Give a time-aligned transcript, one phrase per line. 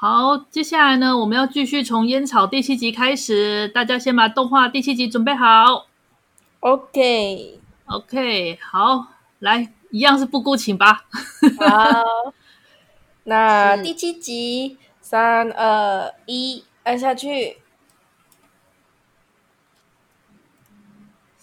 [0.00, 5.88] 好，接下来呢，我们要继续从烟草第七集开始，大家先把动画第七集准备好。
[6.60, 9.08] OK，OK，好，
[9.40, 11.04] 来，一样是不顾请吧。
[11.58, 12.32] 好，
[13.24, 17.58] 那第七集，三二一，按下去。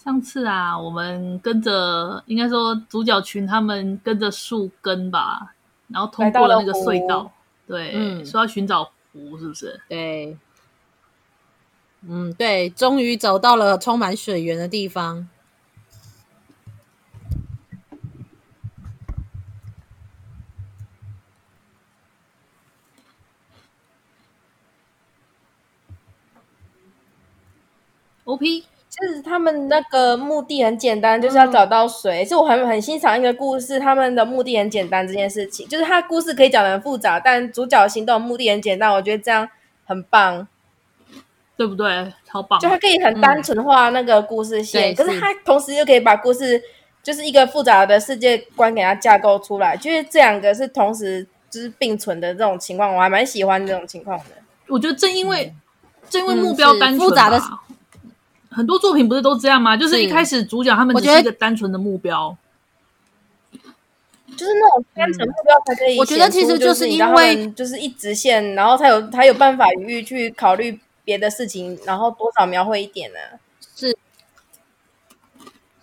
[0.02, 5.52] 上次啊，我们跟着，应该说主角群他们跟着树根吧，
[5.88, 7.30] 然后通过了那个隧道。
[7.66, 9.80] 对，嗯，说要寻找湖，是不是？
[9.88, 10.36] 对，
[12.02, 15.28] 嗯，对，终于走到了充满水源的地方。
[28.24, 28.64] OP。
[28.98, 32.24] 就是他们那个目的很简单，就是要找到水。
[32.24, 38.90] 是、嗯、我很很欣赏一个故事，他们的目的很简单这件事情，就是他故事可以讲的很复杂，但主角行动的目的很简单。
[38.90, 39.46] 我觉得这样
[39.84, 40.48] 很棒，
[41.58, 42.10] 对不对？
[42.24, 42.58] 超棒！
[42.58, 46.62] 就他可以很单纯化那个故事线，嗯、可是他同时又可以把故事
[47.02, 54.24] 就是一个复杂的世界观给他架构出来，就是这两个是同时就是并存的这种情况，我还蛮喜欢这种情况的。
[54.68, 55.54] 我觉得正因为、嗯、
[56.08, 57.38] 正因为目标单纯、嗯、复杂的。
[58.56, 59.76] 很多作品不是都这样吗？
[59.76, 62.34] 就是一开始主角他们只是一个单纯的目标，
[64.34, 65.98] 就是那种单纯目标才可以。
[65.98, 73.18] 我觉得其实就是因为就是一直线，然后才有才有办法余裕去考虑别的事情，然后多少描绘一点呢？
[73.76, 73.94] 是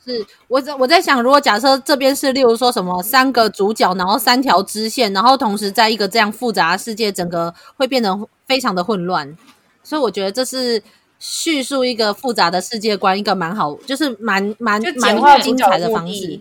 [0.04, 9.38] 是，我在我在想，如果假设这边是例如说什么三个主角，然后三条支线，然后同时在一个这样复杂的世界，整个会变得非常的混乱。
[9.84, 10.82] 所以我觉得这是。
[11.26, 16.38] 叙述一个复杂的世界观，一个蛮好，就是蛮蛮蛮精彩的方式。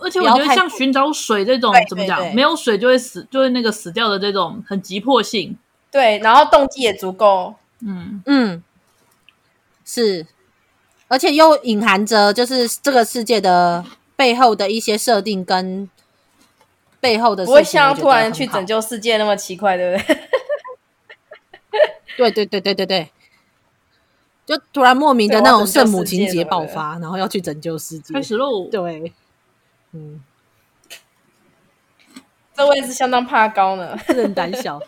[0.00, 2.34] 而且我觉得像寻找水这种，怎么讲？
[2.34, 5.58] 没有水就会死，就会那个死掉的这种很急迫性。
[5.90, 7.56] 对，然后动机也足够。
[7.80, 8.62] 嗯嗯，
[9.84, 10.26] 是，
[11.08, 13.84] 而且又隐含着就是这个世界的
[14.16, 15.90] 背后的一些设定跟
[17.00, 20.20] 背后的，不会像突然去拯救世界那么奇怪，对不对？
[22.16, 23.10] 对对对对对对。
[24.46, 28.68] 就突然莫名的那种圣母情节爆发，然后要去拯救世界，开始喽！
[28.70, 29.12] 对，
[29.90, 30.22] 嗯，
[32.54, 34.80] 这位是相当怕高呢，很胆小，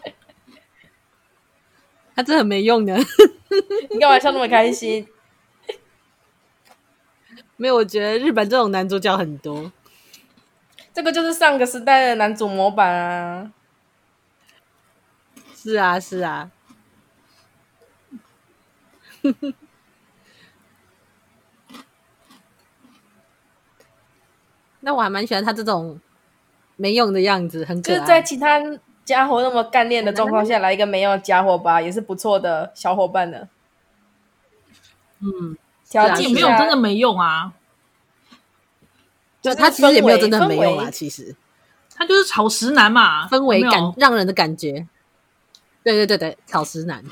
[2.15, 2.97] 他真的很没用的。
[3.91, 5.09] 你干嘛笑那么开心？
[7.59, 9.73] 没有，我觉得日本这种男主角很多，
[10.95, 13.53] 这个就是上个时代的男主模板啊！
[15.57, 16.53] 是啊，是啊。
[24.81, 26.01] 那我还蛮喜欢他这种
[26.77, 27.95] 没用的样子，很可爱。
[27.97, 28.61] 就是在其他
[29.05, 33.49] 家伙那么干练的状况下来一个没用的家伙吧，也是不错的小伙伴的。
[35.21, 35.57] 嗯，
[35.89, 37.53] 条件没有真的没用啊。
[39.43, 41.35] 就他其实也没有真的没用啊，其实
[41.95, 44.87] 他就是草食男嘛，氛围感让人的感觉。
[45.83, 47.05] 对对对对，草食男。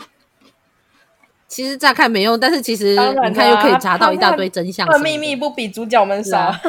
[1.49, 2.97] 其实乍看没用，但是其实
[3.29, 4.87] 你看又可以查到一大堆真相。
[5.01, 6.53] 秘密不比主角们少。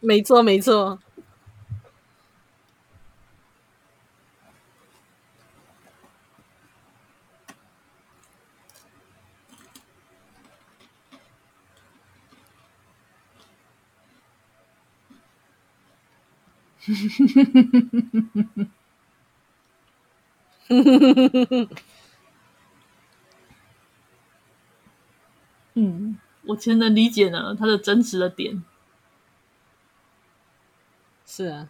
[0.00, 0.98] 没错，没错。
[25.78, 28.64] 嗯，我其实能理解呢，他的真实的点。
[31.26, 31.68] 是啊，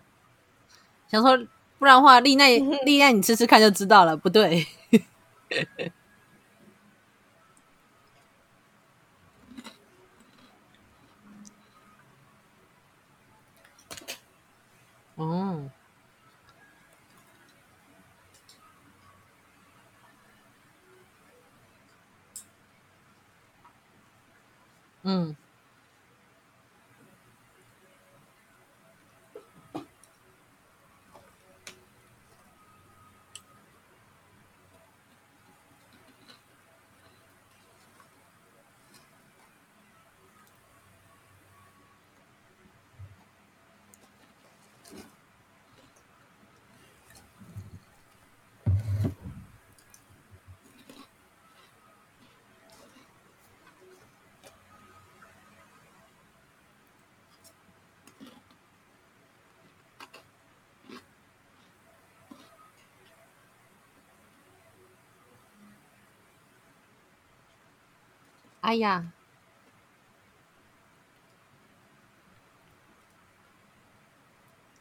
[1.09, 1.37] 想说
[1.79, 2.51] 不然的话，丽奈
[2.87, 4.65] 丽奈，你吃吃看就知道了，不对。
[15.17, 15.71] 哦。
[25.07, 25.37] 嗯。
[68.67, 69.05] 哎呀，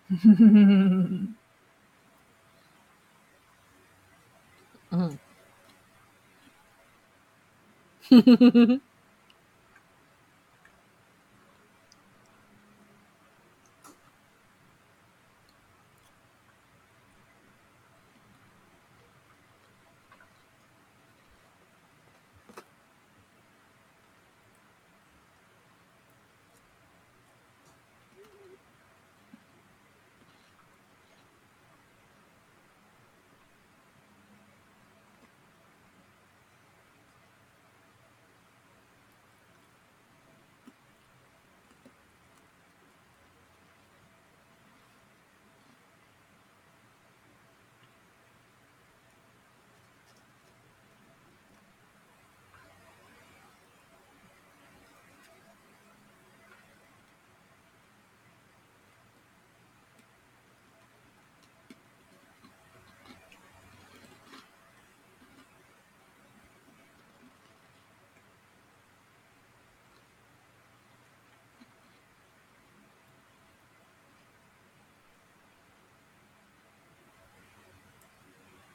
[4.92, 5.18] 嗯。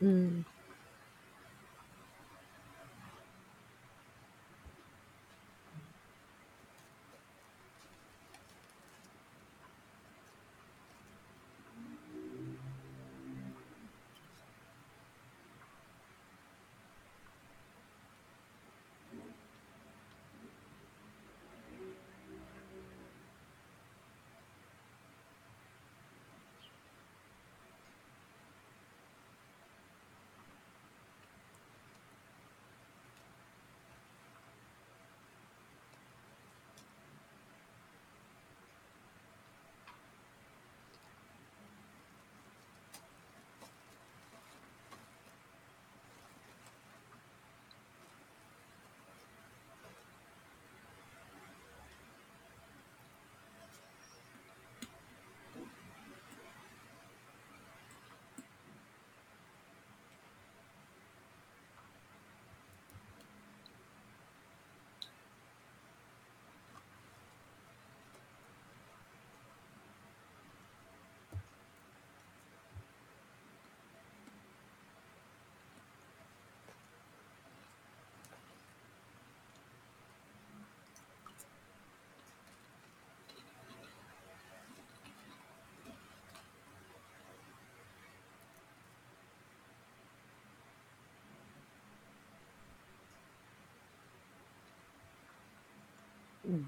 [0.01, 0.50] 嗯。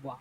[0.03, 0.19] 哇！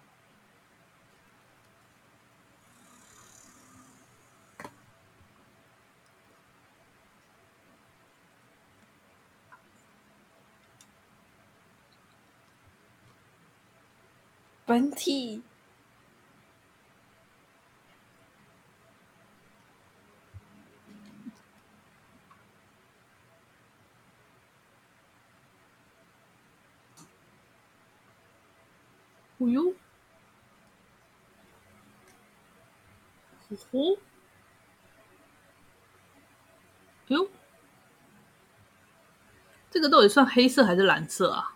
[14.71, 15.41] 本体。
[29.41, 29.73] 哦呦，
[33.49, 33.99] 呼呼，
[37.07, 37.27] 哟，
[39.71, 41.55] 这个到底算黑色还是蓝色啊？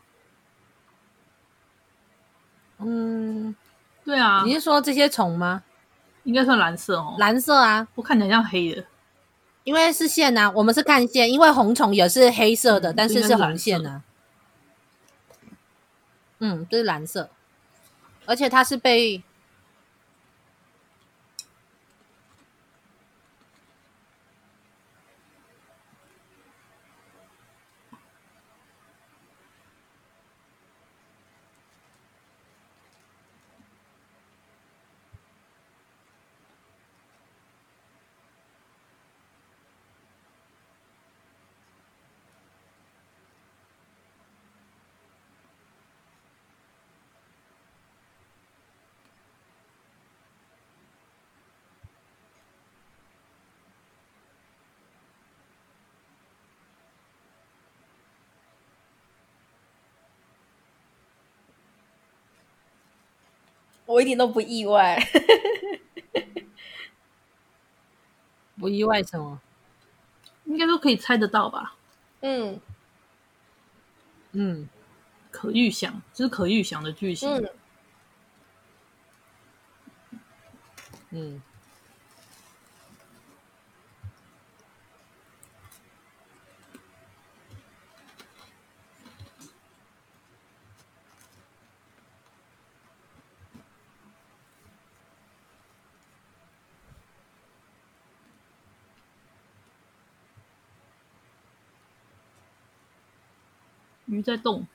[2.80, 3.56] 嗯，
[4.04, 5.62] 对啊，你是说这些虫吗？
[6.24, 8.84] 应该算蓝色哦，蓝色啊，我看起来像黑的，
[9.64, 14.02] 因为是线啊，我们是看线，因为红虫也是黑色的，嗯、但是是红线啊。
[16.40, 17.30] 嗯，这是蓝色。
[18.26, 19.22] 而且它是被。
[63.86, 65.00] 我一点都不意外，
[68.58, 69.40] 不意外什么？
[70.46, 71.76] 应该都可以猜得到吧？
[72.22, 72.60] 嗯
[74.32, 74.68] 嗯，
[75.32, 77.30] 可预想，就是可预想的剧情。
[77.30, 77.50] 嗯。
[81.12, 81.42] 嗯
[104.16, 104.66] 鱼在动。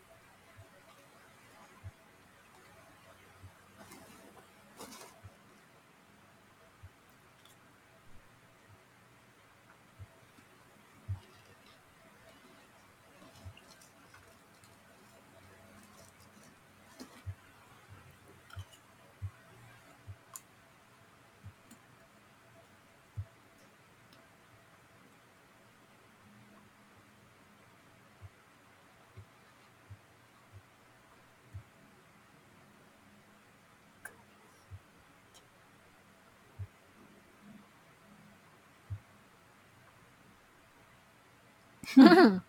[41.96, 42.40] 嗯，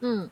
[0.00, 0.30] 嗯，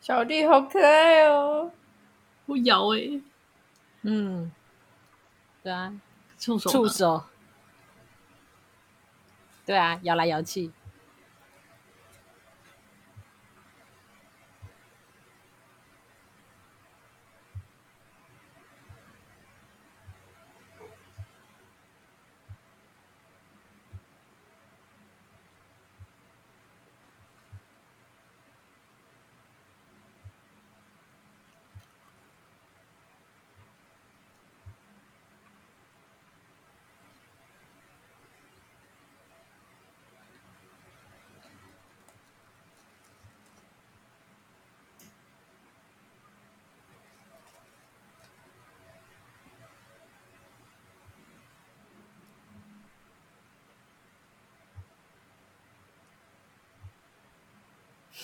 [0.00, 1.70] 小弟好可爱哦，
[2.44, 3.20] 不咬哎、
[4.06, 4.52] 嗯，
[5.62, 5.92] 对啊，
[6.38, 7.24] 触手，触手，
[9.64, 10.70] 对啊，摇来摇去。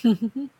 [0.02, 0.50] 嗯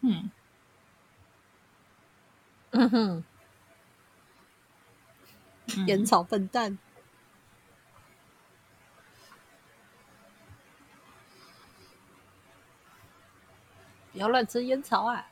[0.00, 0.30] 哼，
[2.70, 3.24] 嗯哼，
[5.86, 6.78] 烟草笨蛋，
[14.12, 15.26] 不要乱吃烟草啊！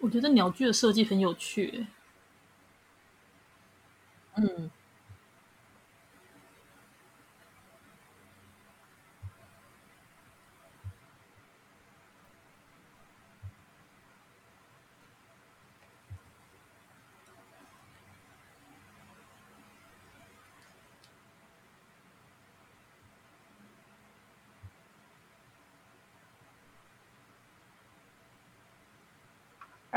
[0.00, 1.86] 我觉得鸟居的设计很有趣。
[4.36, 4.70] 嗯。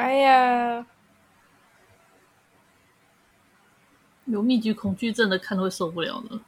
[0.04, 0.86] 哎呀，
[4.26, 6.42] 有密集恐惧症的看会受不了的。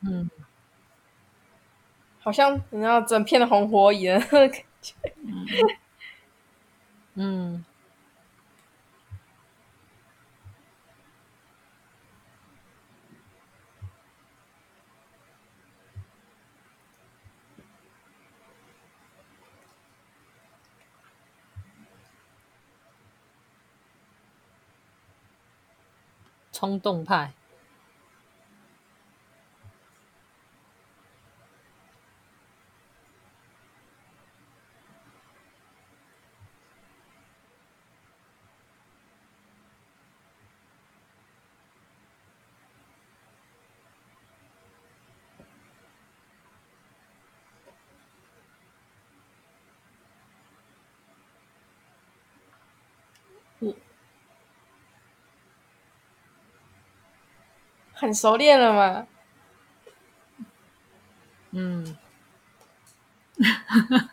[0.00, 0.30] 嗯，
[2.20, 4.18] 好像你知道整片的红火一样。
[7.14, 7.62] 嗯
[26.58, 27.30] 冲动派。
[57.98, 59.06] 很熟练了吗？
[61.50, 61.96] 嗯，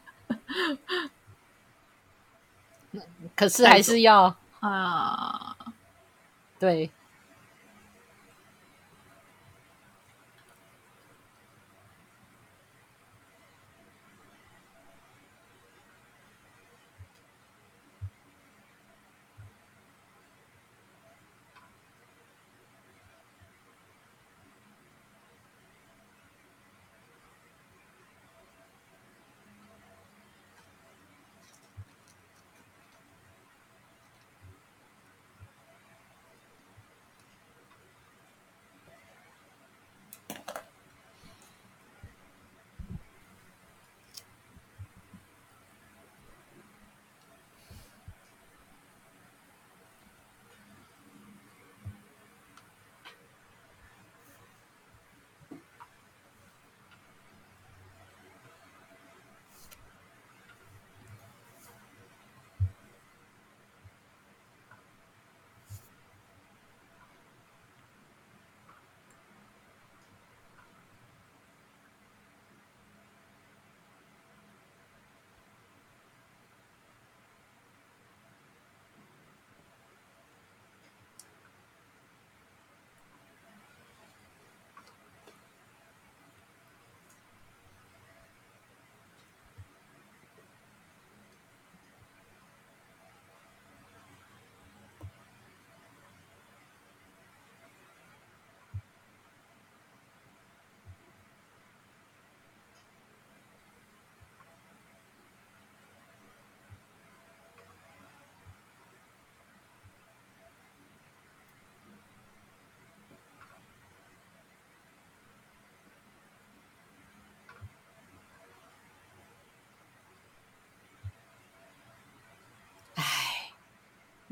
[3.36, 5.56] 可是还是要啊，
[6.58, 6.90] 对。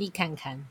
[0.04, 0.68] 你看看。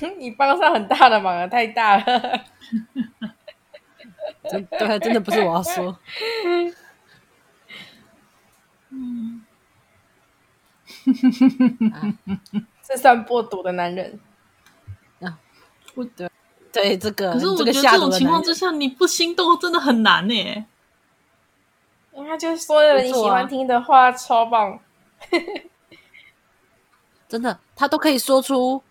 [0.18, 2.04] 你帮上很大的忙啊，太大了。
[4.50, 5.98] 真对，真的不是我要说。
[8.90, 9.42] 嗯。
[12.82, 14.20] 这算播毒的男人
[15.20, 15.38] 啊！
[15.94, 16.30] 不对，
[16.72, 20.66] 对这个，可是我觉得这种情况之下，你不心动真的很难呢。
[22.12, 24.78] 他就说了你喜欢听的话，超棒，
[27.28, 28.82] 真的，他都可以说出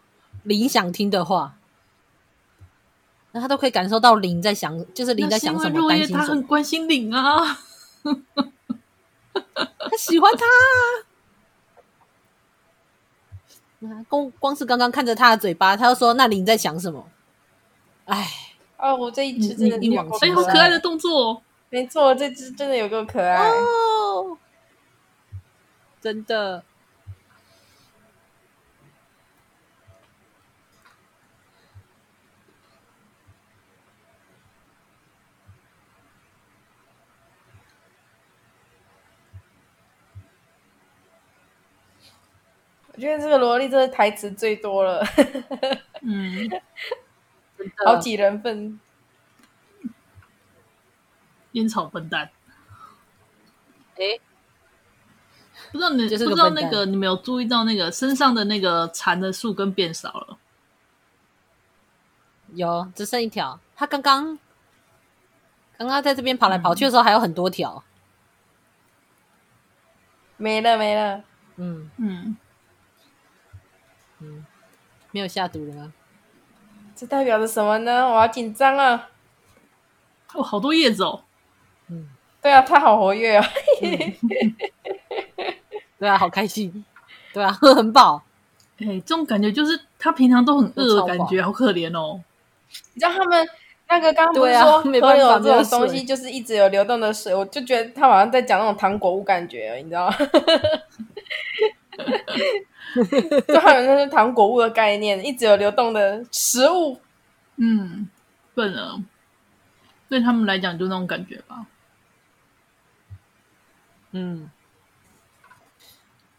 [0.45, 1.57] 林想听的话，
[3.33, 6.19] 那他都可以感受到林在想，就是林在想什么，担心什么。
[6.19, 7.57] 他很关心林啊，
[9.53, 10.45] 他喜欢他。
[14.07, 17.07] 光光是刚刚看着他的嘴巴，他就说：“那林在想什么？”
[18.05, 18.27] 哎，
[18.77, 21.41] 哦，我这一只真的一往哎，好可爱的动作。
[21.69, 24.37] 没错，这只真的有够可爱哦，
[26.01, 26.63] 真的。
[42.95, 45.05] 我觉得这个萝莉真的台词最多了，
[46.01, 46.49] 嗯，
[47.85, 48.79] 好几人份。
[51.51, 52.29] 烟草笨蛋，
[53.95, 54.19] 哎，
[55.71, 60.37] 不知道你就是不知道那个你没有注意到那个身上的那个蚕的树根变少了？
[62.55, 63.57] 有，只剩一条。
[63.73, 64.37] 他刚刚
[65.77, 67.81] 刚刚在这边跑来跑去的时候，还有很多条，
[70.35, 71.23] 没了没了。
[71.55, 72.37] 嗯嗯
[74.25, 74.45] 嗯，
[75.11, 75.93] 没有下毒了吗？
[76.95, 78.07] 这代表着什么呢？
[78.07, 79.09] 我好紧张啊！
[80.33, 81.21] 哦，好多叶子哦。
[81.89, 82.09] 嗯，
[82.41, 83.45] 对啊，他好活跃啊！
[85.99, 86.83] 对啊，好开心！
[87.33, 88.23] 对啊，喝很饱。
[88.77, 92.21] 哎、欸，这种感觉就是他平常都很饿的感觉，好可怜哦。
[92.93, 93.47] 你知道他们
[93.87, 95.01] 那个刚刚不是说河流
[95.39, 100.15] 这种东西就是一直有流动的水，我就觉得他好像在讲那种糖果屋感觉，你知道吗？
[103.47, 106.99] 就还有那些糖果物的概念，一直有流动的食物。
[107.57, 108.07] 嗯，
[108.53, 109.01] 笨了，
[110.09, 111.65] 对他们来讲就那种感觉吧。
[114.11, 114.49] 嗯，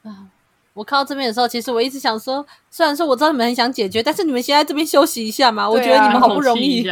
[0.03, 0.29] 啊，
[0.75, 5.64] 我看到这边的时候，其实我一直想说，虽然说我知道你们很想解决，但是你们先在这边休息一下嘛。
[5.64, 6.87] 啊、我觉得你们好不容易，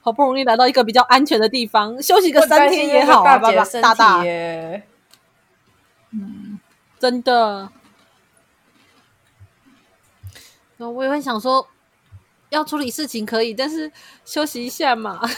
[0.00, 4.24] 好不容易来到一个比较安全的地方，休息个三天也好啊，爸爸大大。
[6.12, 6.58] 嗯，
[6.98, 7.70] 真的。
[10.88, 11.66] 我也会想说，
[12.50, 13.90] 要处理事情可以，但是
[14.24, 15.20] 休息一下嘛。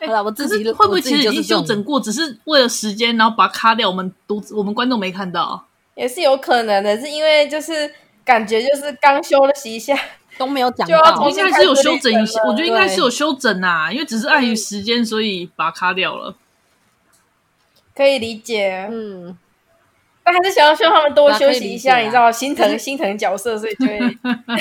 [0.00, 3.86] 好了，我自己会不会其实已经修整过，只是为了时间，然后把它卡掉。
[3.86, 6.98] 我们读我们观众没看到，也是有可能的。
[6.98, 7.92] 是因为就是
[8.24, 9.94] 感觉就是刚休了息一下
[10.38, 12.40] 都没有讲到，应该是有修整一下。
[12.44, 16.34] 我觉得应该是有修整啊，因为只是碍于时间，所以把它卡掉了。
[17.94, 19.36] 可以理解，嗯，
[20.30, 23.98] 但还是想要希望他们多休息一下，你知道，心疼心疼角色，所以就会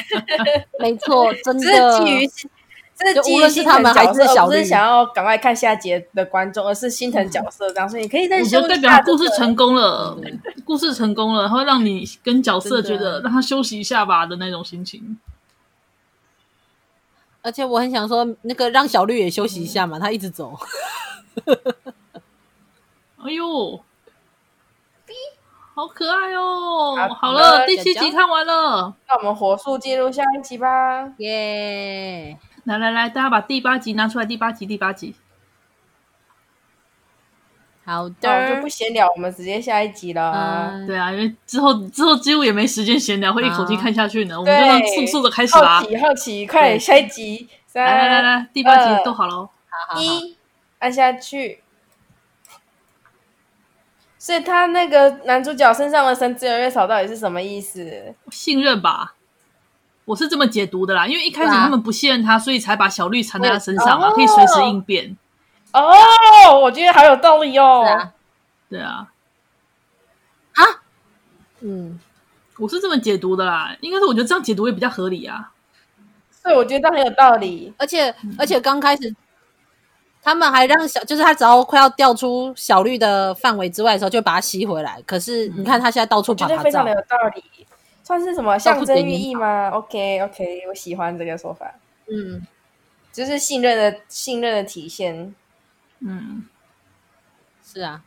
[0.80, 1.98] 没错，真的。
[1.98, 2.30] 是基于。
[3.02, 4.26] 这是他们还是
[4.66, 8.68] 想要赶快看下节的观众，而是心疼角色，这样，所以你可以再休息。
[8.68, 10.18] 代表故事成功了，
[10.66, 15.18] 故事成功了，会让你跟角色觉得让他休息一下吧的那种心情。
[17.42, 20.60] 而且我很想说，那个让小绿也休息一下嘛，他一直走。
[23.24, 23.82] 哎呦，
[25.80, 27.08] 好可爱哦！
[27.22, 32.38] 好了，第七集看完了，那我们火速进入下一集吧，耶！
[32.66, 34.26] 来来来，大家把第八集拿出来。
[34.26, 35.16] 第八集，第八集。
[37.86, 40.34] 好的，就不闲聊，我们直接下一集了。
[40.34, 44.38] 嗯、对啊，因为之后之后几乎也没时间闲聊，会一口气看下去呢。
[44.38, 45.80] 我们就让速速的开始吧。
[45.80, 47.48] 好奇，好奇，快点下一集。
[47.66, 49.34] 三来来来来，第八集都好了。
[49.34, 49.48] 好
[49.88, 50.36] 好好，一
[50.80, 51.64] 按下去。
[54.20, 58.14] 所以他那个男主角身上的神之月月草到底是什么意思？
[58.30, 59.16] 信任吧。
[60.06, 65.16] 我是这么解读的啦，因为一开始他们不信任他，啊、所以才把小绿缠在他身上嘛，可以随时应变。
[65.72, 67.86] 哦，我觉得好有道理哦。
[67.86, 68.12] 啊
[68.68, 69.08] 对啊，
[70.54, 70.64] 啊，
[71.62, 72.00] 嗯，
[72.58, 75.52] 我是这么解读的啦，应该是我觉得这样解读也比较合理啊。
[76.44, 79.16] 对，我觉得这很有道理，而且、嗯、而且刚开始
[80.22, 85.02] 他们还让小，就是他只要快要掉出小绿的范围之外的时候，就把它吸回来。
[85.06, 87.44] 可是你看他现在到处跑，他非常的有道理。
[88.04, 91.72] 算是什么象征寓意吗？OK OK，我喜欢这个说法。
[92.12, 92.46] 嗯，
[93.12, 95.34] 就是信任的信任的体现。
[96.00, 96.44] 嗯，
[97.64, 98.02] 是啊。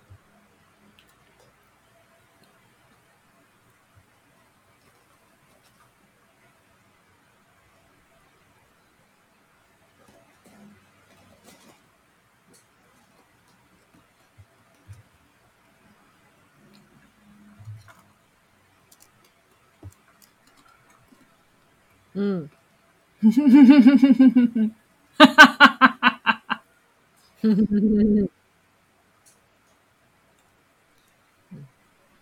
[22.14, 22.48] 嗯，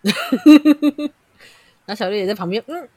[1.85, 2.87] 那小绿也在旁边，嗯。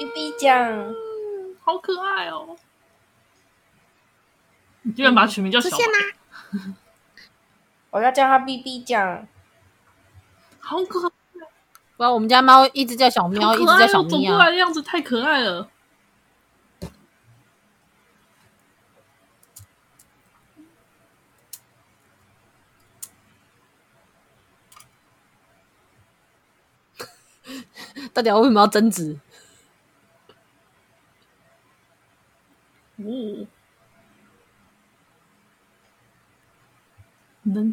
[0.00, 0.94] BB 酱，
[1.62, 2.56] 好可爱哦！
[4.82, 6.58] 你居然把它取名叫小白，
[7.90, 9.28] 我要叫它 BB 酱，
[10.58, 11.12] 好可爱！
[11.98, 14.32] 哇，我们家猫一直叫小喵，一直叫小咪啊！
[14.32, 15.68] 走过来的样子太可爱了。
[28.14, 29.18] 大家为什么要争执？
[33.04, 33.46] 哦，
[37.42, 37.72] 能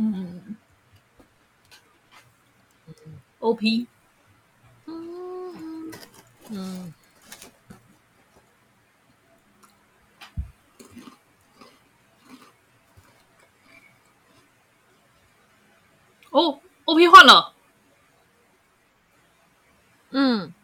[0.00, 0.54] 嗯
[3.40, 3.86] ，OP，
[4.86, 5.92] 嗯
[6.50, 6.94] 嗯，
[16.30, 17.52] 哦，OP 换了，
[20.10, 20.54] 嗯，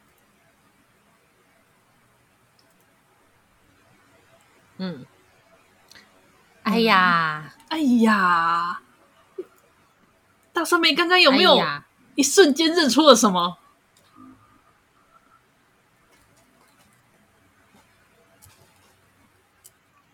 [4.79, 5.05] 嗯，
[6.63, 8.84] 哎呀，哎呀。
[10.55, 11.61] 大酸梅刚刚有没有
[12.15, 13.59] 一瞬间认出了什么？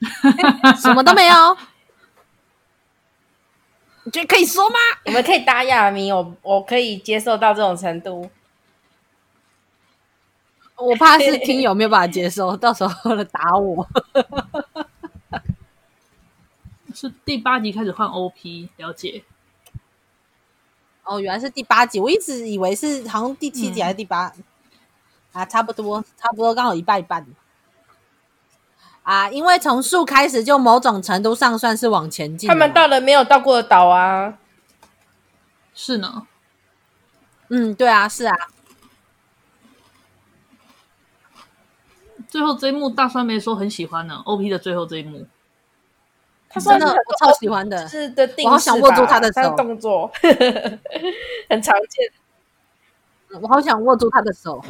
[0.03, 1.57] 哎、 什么都没有？
[4.05, 4.77] 你觉得可以说吗？
[5.05, 8.31] 我们可以打哑谜，我我可以接受到这种程度。
[10.77, 13.87] 我怕是听友没有办法接受， 到时候来打我。
[16.95, 19.23] 是第八集开始换 OP，了解。
[21.11, 24.45] 哦，原来是第八集，我一直以为是好像第七集还是第八、嗯、
[25.33, 27.27] 啊，差不多，差不多刚好一半一半
[29.03, 29.29] 啊。
[29.29, 34.39] 因为从树开始就某种程度上算是往前进，他们到了没有到过的岛啊，
[35.75, 36.29] 是呢，
[37.49, 38.37] 嗯，对啊，是啊。
[42.29, 45.27] 最后这一幕大酸梅说很喜欢呢，OP 的最后这一幕。
[46.53, 50.11] 他真的我超喜欢的，是的，我好想握住他的手，动作
[51.49, 52.13] 很常见。
[53.41, 54.61] 我好想握住他的手，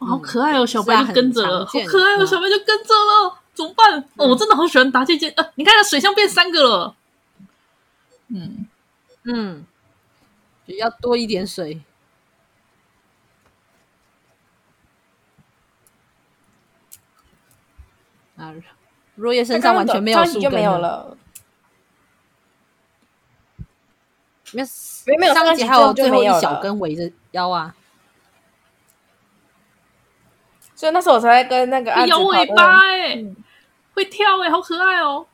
[0.00, 0.66] 好可爱哦！
[0.66, 2.26] 小白就跟着了，好可爱哦！
[2.26, 4.00] 小白就跟着了，怎么办？
[4.16, 5.28] 哦，我真的好喜欢达姐姐。
[5.36, 6.96] 呃，你看，水箱变三个了。
[8.26, 8.66] 嗯
[9.22, 9.64] 嗯，
[10.66, 11.80] 要多一点水
[18.36, 18.52] 啊。
[19.18, 21.16] 若叶身上完全没有树根，就没有了。
[24.52, 24.68] 没有，
[25.18, 27.74] 没有，上集还有最后一小根围着腰啊。
[30.74, 33.34] 所以那时候我才会跟那个阿有尾巴哎、欸，
[33.94, 35.26] 会跳哎、欸，好可爱哦。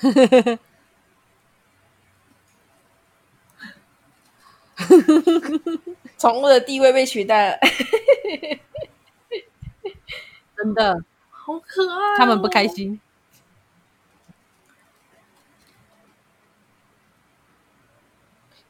[6.18, 7.58] 宠物的地位被取代了，
[10.56, 11.02] 真的。
[11.54, 13.00] 好可爱、哦，他们不开心。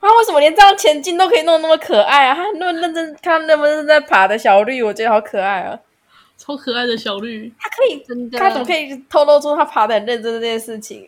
[0.00, 2.34] 他、啊、为什么连这样前进都可以弄那么可爱啊？
[2.34, 5.78] 他那么认真，看那么认真在爬的小绿，我觉得好可爱啊！
[6.38, 11.06] 超可爱的小绿，他可以真的，他怎么可以透露出他爬的很认真这件事情？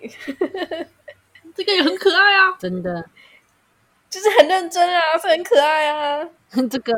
[1.56, 3.08] 这个也很可爱啊，真的，
[4.10, 6.28] 就是很认真啊，是很可爱啊。
[6.70, 6.92] 这个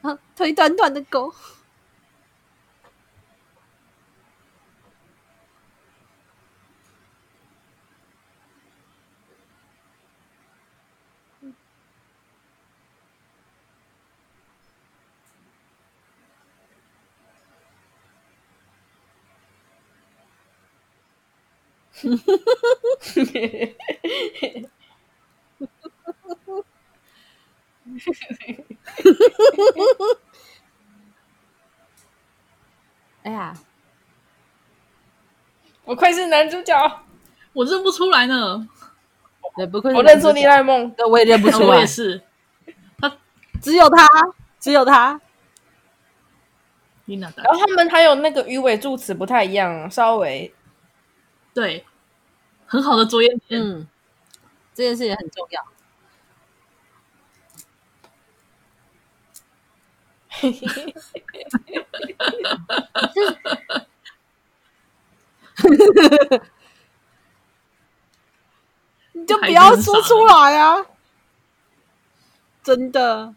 [0.00, 1.30] 啊，腿短短的狗。
[33.22, 33.54] 哎呀，
[35.84, 36.74] 我愧是男主角，
[37.52, 38.66] 我认不出来呢。
[39.56, 42.22] 对，不愧我认出你赖梦，对，我也认不出来， 我也是。
[42.98, 43.14] 他
[43.60, 44.06] 只有他，
[44.58, 45.20] 只有他。
[47.06, 50.54] 然后他们还有那个鱼尾助词不太一样，稍微。
[51.52, 51.84] 对，
[52.70, 53.60] 很好的作业点。
[53.60, 53.88] 嗯，
[54.72, 55.66] 这件事也很重要。
[60.28, 60.94] 嘿嘿嘿
[69.12, 70.86] 你就不要说出来啊！
[72.62, 73.34] 真的。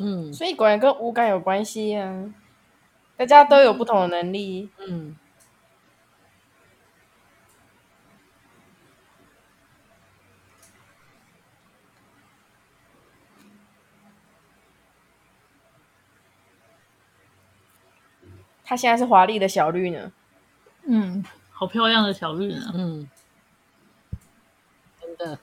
[0.00, 2.34] 嗯，所以果然跟五感有关系啊！
[3.16, 4.68] 大家都有不同的能力。
[4.78, 5.16] 嗯，
[18.64, 20.12] 他现在是华丽的小绿呢。
[20.86, 22.72] 嗯，好漂亮的小绿呢。
[22.74, 23.08] 嗯，
[25.00, 25.38] 真的。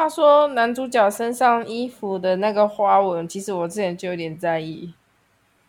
[0.00, 4.94] 话说男主角身上衣服的那个花纹，其实我之前就有点在意。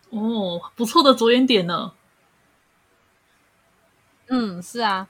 [0.08, 1.92] 哦，不错的着眼点呢。
[4.28, 5.06] 嗯，是啊。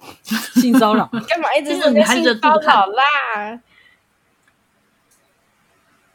[0.52, 1.06] 性骚扰？
[1.26, 3.58] 干嘛一直说性骚扰啦？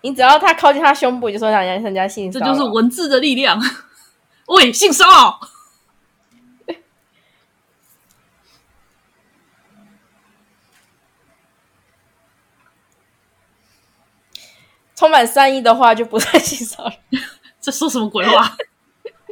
[0.01, 3.59] 你只要他靠近他胸部，就说人家人家性骚扰，这就是文字的力量。
[4.47, 5.39] 喂，性骚扰，
[14.95, 16.93] 充满善意的话就不算性骚扰。
[17.59, 18.55] 这说什么鬼话？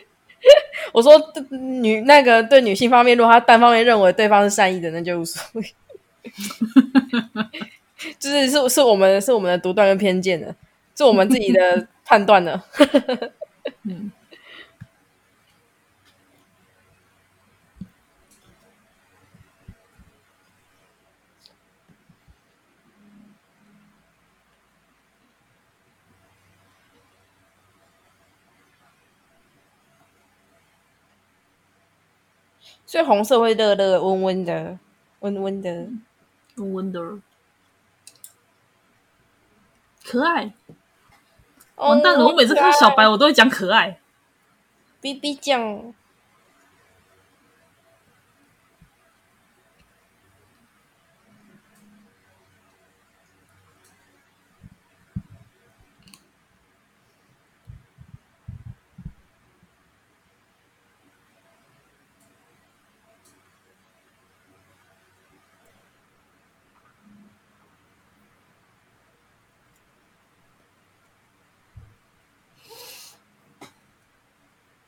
[0.91, 1.11] 我说
[1.51, 5.75] 女那个对女性方面，如果他单方面认为对方是善意的，那就无所谓。
[8.19, 10.55] 就是是是我们是我们的独断跟偏见的，
[10.97, 12.61] 是我们自己的判断的。
[13.83, 14.11] 嗯。
[32.93, 34.77] 所以红色会热热温温的，
[35.21, 35.87] 温温的，
[36.57, 36.99] 温温的，
[40.05, 40.53] 可爱。
[41.77, 42.23] 完蛋了！
[42.23, 43.99] 我每次看小白，我都会讲可爱。
[45.01, 45.95] BB 酱。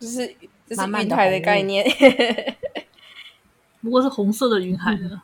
[0.06, 0.36] 这是
[0.68, 1.84] 这是云海的概念，
[3.82, 5.22] 不过是红色的云海呢。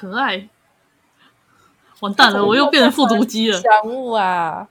[0.00, 0.48] 可爱，
[2.00, 3.58] 完蛋了，我又变成复读机了。
[3.58, 4.66] 吉祥物啊，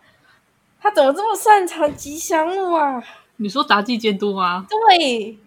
[0.80, 3.03] 他怎么这么擅长吉祥物啊？
[3.36, 4.65] 你说杂技监督吗？
[4.67, 5.38] 对，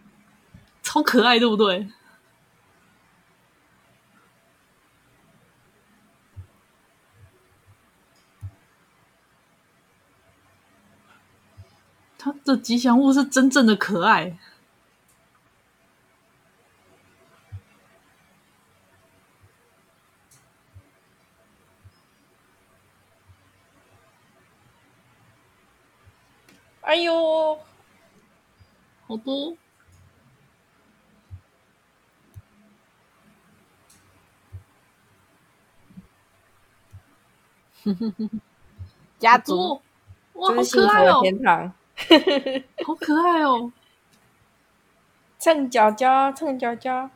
[0.84, 1.88] 超可爱，对不对？
[12.16, 14.38] 他的吉祥物是真正的可爱。
[26.82, 27.58] 哎呦，
[29.06, 29.56] 好多！
[37.84, 38.40] 哼哼哼，
[39.18, 39.80] 家族
[40.34, 41.20] 哇，好可爱哦！
[41.22, 41.72] 天堂，
[42.84, 43.72] 好可爱哦！
[45.38, 47.10] 蹭脚脚，蹭脚脚。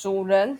[0.00, 0.58] 主人，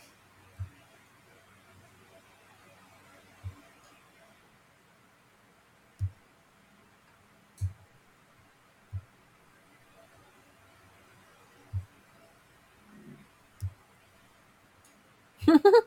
[15.46, 15.86] 呵呵呵，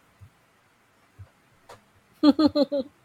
[2.22, 3.03] 呵呵呵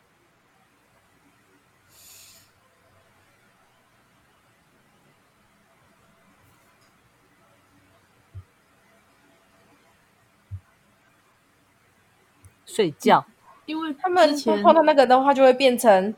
[12.79, 13.27] 睡觉，
[13.67, 16.15] 因为他们碰到那个的话，就会变成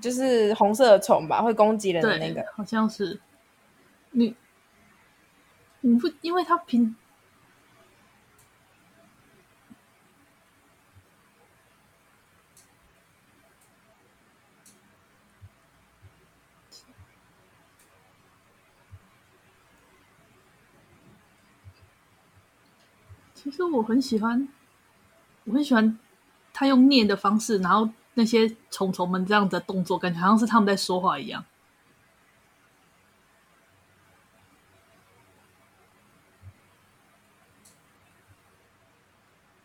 [0.00, 3.20] 就是红色的虫吧，会攻击人的那个，好像是
[4.10, 4.34] 你，
[5.82, 6.96] 你不，因为他平，
[23.32, 24.48] 其实我很喜欢。
[25.44, 25.98] 我很喜欢
[26.52, 31.44] 他用念的方式，然后那些虫虫们这样的动作，感觉好像是他们在说话一样。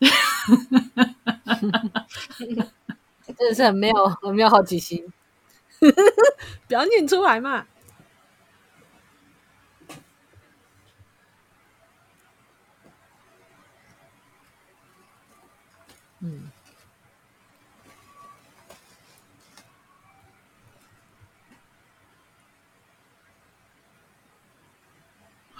[3.36, 5.12] 真的是很没有很没有好奇心，
[6.66, 7.66] 不要念出来嘛。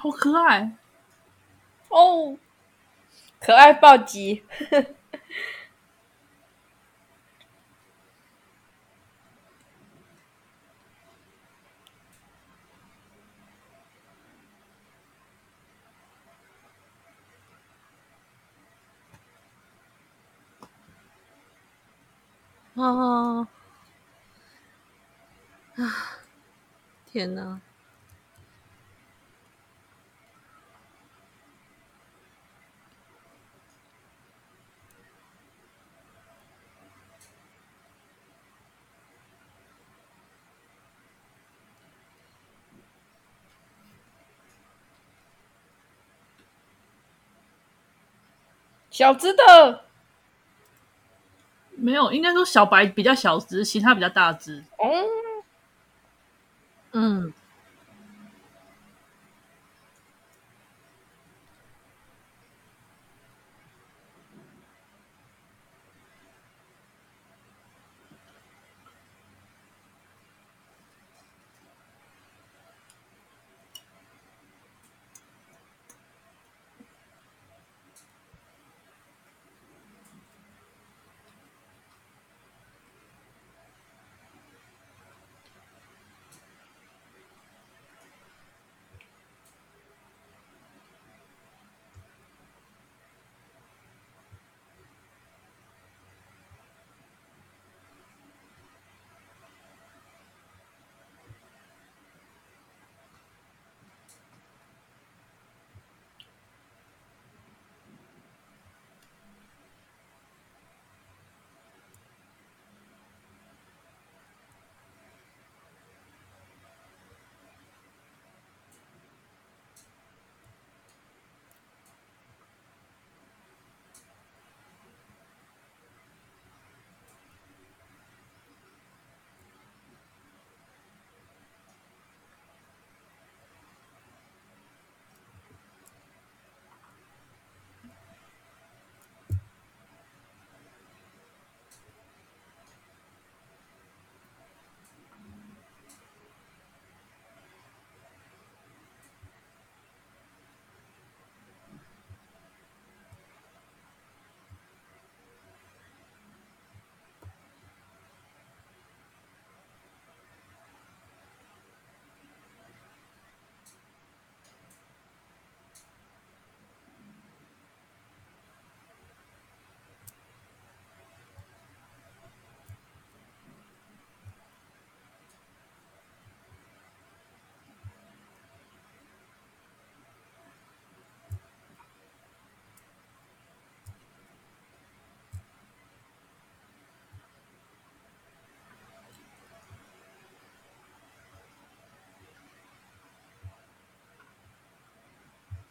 [0.03, 0.79] 好可爱
[1.91, 2.39] 哦，
[3.39, 4.43] 可爱暴击。
[22.75, 23.47] 啊
[25.77, 26.19] 啊！
[27.05, 27.61] 天哪！
[49.01, 49.85] 小只的。
[51.71, 54.63] 没有，应该说小白比较小只，其他比较大只。
[54.77, 54.91] 哦，
[56.93, 57.33] 嗯。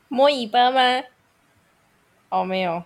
[0.09, 0.81] 摸尾巴吗？
[2.29, 2.83] 哦，没有，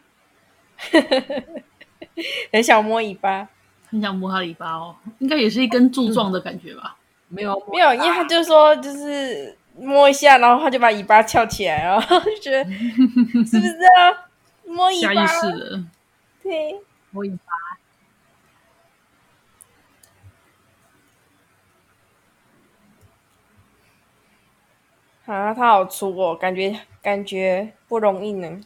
[2.53, 3.47] 很想摸尾巴，
[3.89, 6.95] 很想摸它尾巴哦，应该也是一根柱状的感觉吧？
[7.29, 12.63] 嗯、没有没有，因为他就说就是摸一下，然后他就把尾巴翘起来，然后 就觉得
[13.43, 14.29] 是不是啊？
[14.65, 15.83] 摸尾巴，下意识的，
[16.43, 16.75] 对，
[17.11, 17.37] 摸尾巴。
[25.25, 28.59] 啊，他好粗哦，感觉感觉不容易呢。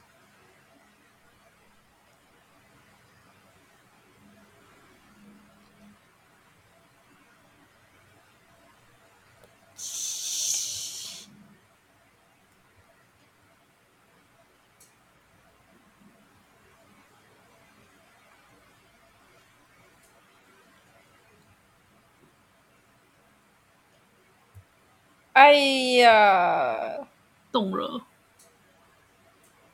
[25.38, 25.54] 哎
[26.00, 27.08] 呀，
[27.52, 28.02] 动了！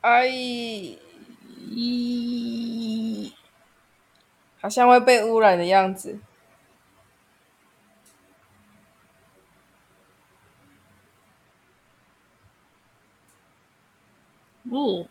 [0.01, 0.97] 哎，咦，
[4.59, 6.19] 好像会被污染的样子。
[14.69, 15.07] 哦。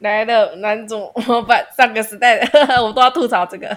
[0.00, 3.68] 来了，男主，我把上个时代的， 我都要吐槽这个。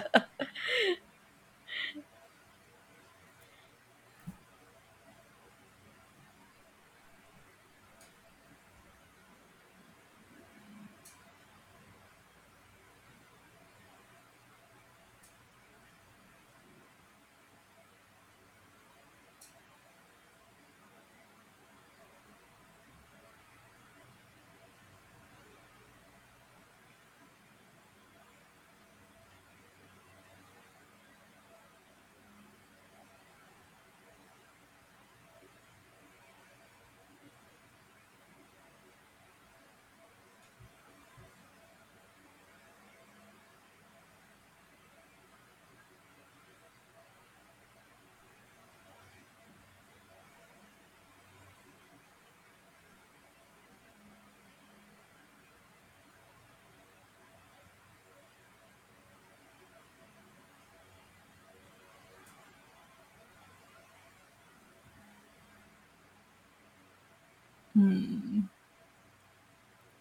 [67.74, 68.48] 嗯，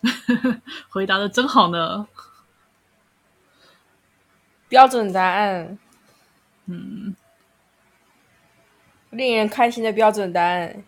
[0.90, 2.08] 回答的真好呢。
[4.70, 5.78] 标准答案，
[6.66, 7.16] 嗯，
[9.12, 10.84] 令人开心的标准答案，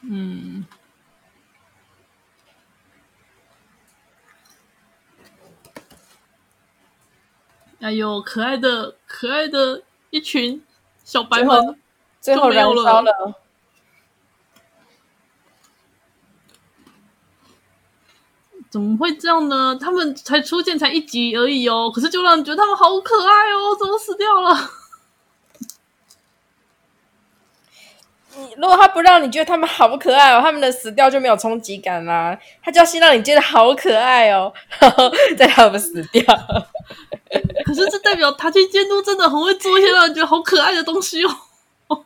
[0.00, 0.64] 嗯。
[7.80, 10.64] 哎呦，可爱的可爱的一群
[11.04, 11.78] 小白们，
[12.20, 13.34] 最后燃烧了。
[18.76, 19.74] 怎么会这样呢？
[19.80, 24.70] 他们才出现才一集而已哦，可是就让人觉得他们好可爱哦，怎么死掉了？
[28.36, 32.38] 你如果他不让你觉得他们好可爱哦，他们的死掉就没有冲击感啦。
[32.62, 36.22] 他就要先让你觉得好可爱哦，然 后再让他们死掉。
[37.64, 42.04] 可是这代表他去监督真的很会做一些让人觉得好可爱的东西哦。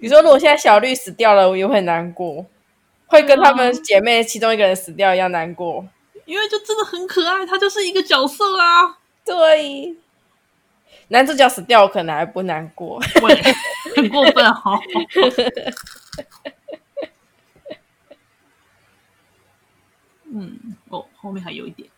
[0.00, 2.44] 你说如果现在小绿死掉了，我也会难过。
[3.08, 5.84] 会跟他们姐妹其中一个人死掉一样难过，
[6.24, 8.98] 因为就真的很可爱，他就是一个角色啊。
[9.24, 9.96] 对，
[11.08, 13.34] 男主角死掉我可能还不难过，喂，
[13.96, 14.80] 很过分哈、哦。
[20.30, 20.58] 嗯，
[20.90, 21.88] 哦，后面还有一点。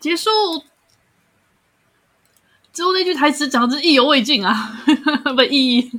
[0.00, 0.30] 结束
[2.72, 4.52] 之后那句台词讲的是意犹未尽啊，
[5.34, 5.90] 不意义。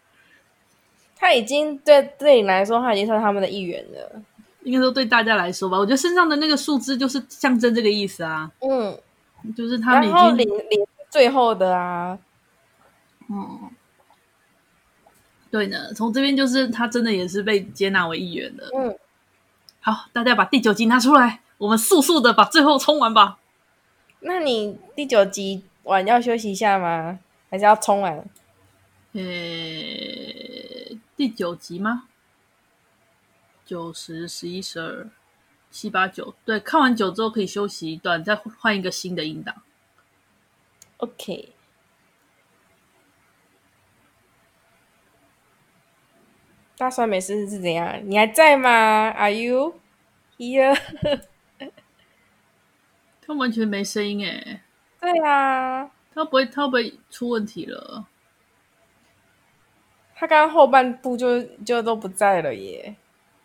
[1.16, 4.22] 他已经对对你来说，他已经算他们的一员了。
[4.62, 8.50] 应该说对大家来说吧，我觉得身上的那个树枝就是象征这个意思啊。
[8.60, 8.98] 嗯，
[9.54, 12.18] 就是他们已经领领最后的啊。
[13.28, 13.70] 嗯。
[15.54, 18.68] 对呢，从这边就是他真的也是被接纳为一员的。
[18.76, 18.98] 嗯，
[19.78, 23.38] 好，大家把第九集拿出来，我们速速的把最后冲完吧。
[24.18, 27.20] 那你第九集完要休息一下吗？
[27.48, 28.16] 还是要冲完？
[29.12, 29.22] 呃，
[31.16, 32.08] 第九集吗？
[33.64, 35.08] 九十、十一、十二、
[35.70, 39.54] 七八九，对，看完九之后可以休息一段，再换一个新的音档。
[40.96, 41.53] OK。
[46.76, 48.00] 大酸梅是是怎样？
[48.04, 49.74] 你还在吗？Are you
[50.36, 50.76] here？
[53.24, 54.60] 他完全没声音诶。
[55.00, 58.04] 对啊，他不会，他不会出问题了？
[60.16, 62.96] 他刚刚后半部就就都不在了耶。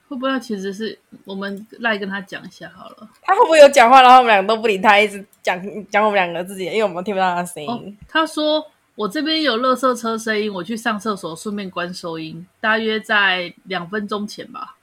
[0.08, 3.10] 会不会其实是我们赖跟他讲一下好了？
[3.22, 7.70] 他会不会有讲话，然后我们两个都不理他，一直讲讲我们两个自己，因为我们听不到他的声音。
[7.70, 8.66] 哦，他说。
[9.00, 14.76] 我这边有垃圾车声音，我去上厕所，顺便关收音，大约在两分钟前吧。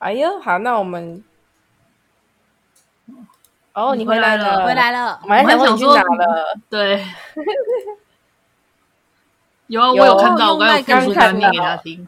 [0.00, 1.24] 哎呀，好，那我们
[3.72, 6.58] 哦，你回来了，回来了，我还想说你去哪了？
[6.68, 7.02] 对，
[9.68, 12.06] 有啊，我有看到，我刚刚复述念给他听，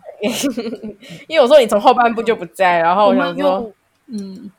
[1.26, 3.72] 因为我说你从后半部就不在，然后我想说，
[4.09, 4.50] 嗯。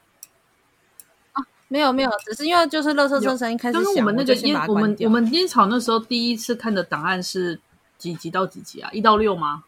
[1.70, 3.84] 没有没有，只是因为就是垃圾车声音开始响。
[3.84, 7.60] 刚刚我们那个烟，我们我们烟草那时候第一次看的档案是
[7.98, 8.90] 几集到几集啊？
[8.92, 9.64] 一到六吗？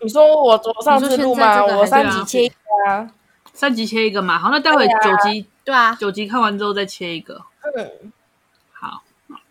[0.00, 1.64] 你说我我上次录吗？
[1.64, 2.54] 我三集切一个
[2.86, 3.10] 啊，
[3.54, 4.38] 三集切一个嘛。
[4.38, 7.42] 好，那待会九集对啊，九集看完之后再切一个。
[7.74, 8.12] 嗯，
[8.74, 9.02] 好，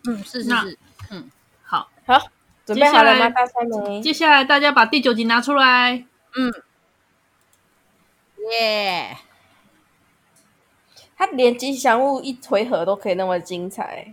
[0.06, 0.78] 嗯是是是，
[1.10, 1.28] 嗯
[1.64, 2.28] 好好，
[2.64, 3.28] 准备好了吗？
[3.30, 6.54] 大酸梅，接下来大家把第九集拿出来，嗯。
[8.52, 9.16] 耶！
[11.16, 14.12] 他连吉祥物一回合都可以那么精彩，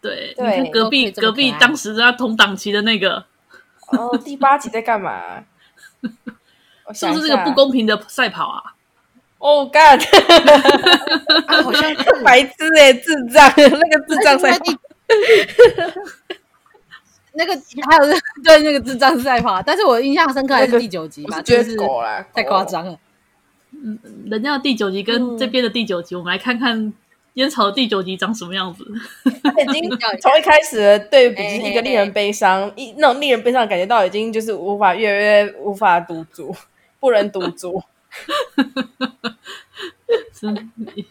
[0.00, 3.26] 对，对，你看隔壁隔壁当时在同档期的那个，
[3.88, 5.44] 哦，第八集在干嘛？
[6.94, 8.74] 是不是这个不公平的赛跑啊？
[9.38, 10.00] 哦 god，
[11.46, 14.64] 好像白痴哎，智障，那个智障赛跑。
[17.38, 17.52] 那个
[17.88, 18.12] 还有
[18.42, 21.76] 对那个智障赛跑，但是我印象深刻还是第九集吧，就是
[22.34, 22.98] 太夸张了。
[23.70, 26.92] 嗯，人家的第九集跟这边的第九集，我们来看看
[27.34, 28.84] 烟草的第九集长什么样子。
[29.24, 29.88] 已经
[30.20, 36.52] 从一开始的对比是一个令人悲伤，一那种令人悲伤的感觉到已经就是无法越来越无法独足，
[36.98, 37.80] 不能独足。
[40.32, 40.46] 是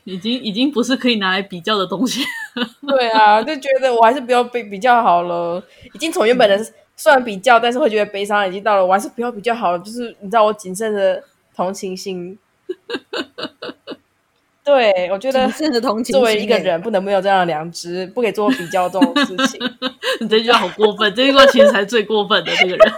[0.04, 2.24] 已经已经不是可以拿来比较的东西。
[2.88, 5.64] 对啊，就觉得我还是不要比比较好了。
[5.94, 9.80] 已经从原本的算比较，但是会觉得悲伤，已经到了我还是不要比较好了。
[9.80, 11.24] 就是你知道，我谨慎的
[11.56, 12.38] 同情心。
[14.64, 15.48] 对，我觉得
[16.04, 19.62] 作为一个人，不能没有这样的良知，不可以做比较这种事情。
[20.20, 22.94] 你这句话好过分，这句话其实才是最过分的这个人。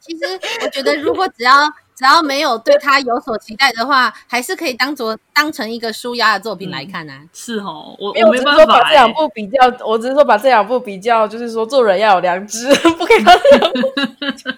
[0.00, 0.24] 其实
[0.62, 1.52] 我觉得，如果只要
[1.98, 7.22] 只要没有对他有所期待的话，还是可以当做当成一个舒压的作品来看啊。
[7.32, 13.90] 是哦，我我没办法把这两部比较，我只是说把这两部比较，就是说做人要有良知， 不可以把这两部
[14.20, 14.48] 比较。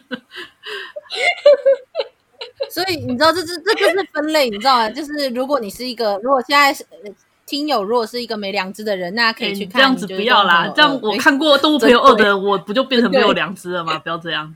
[2.69, 4.91] 所以你知道，这这这就是分类，你知道吗？
[4.91, 6.85] 就是如果你是一个，如果现在是
[7.47, 9.73] 听友，如果是一个没良知的人，那可以去看。
[9.73, 13.99] 这样子不要啦，这样我看过《动物朋友二》的，我不就变成没有良知了吗？
[13.99, 14.55] 不要这样。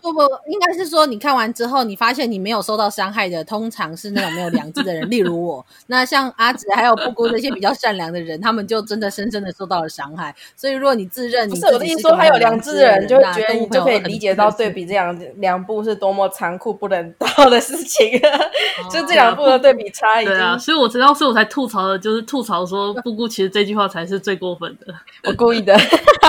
[0.00, 5.64] 不不不，应该是说你看完之后，你发现你没有受到伤害的，通常是那种没有良知的人，例如我。
[5.86, 10.34] 那像阿紫还有布姑这些比较善良的人，他们就真的深深的受到了伤害。
[10.56, 18.18] 所以如果你自认你是，不是我的意思说，还有良知的人，就会觉得你就可以理解到对比这两两部是多么残酷不人道的事情。
[18.18, 20.24] 哦、就这两部的对比差异。
[20.24, 24.92] 对啊，所以我知道，所以我才吐槽的，就是吐槽说 布姑其实这句话才是最过分的。
[25.22, 25.76] 我故意的，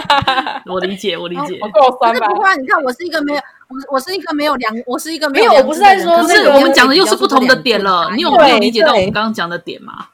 [0.71, 1.57] 我理解，我理解。
[1.61, 2.27] 我够酸吧？
[2.27, 3.41] 不过你看，我是一个没有。
[3.67, 5.51] 我我是一个没有良，我是一个没有。
[5.53, 8.11] 我不是在说，可是我们讲的又是不同的点了。
[8.15, 10.07] 你有没有理解到我们刚刚讲的点吗？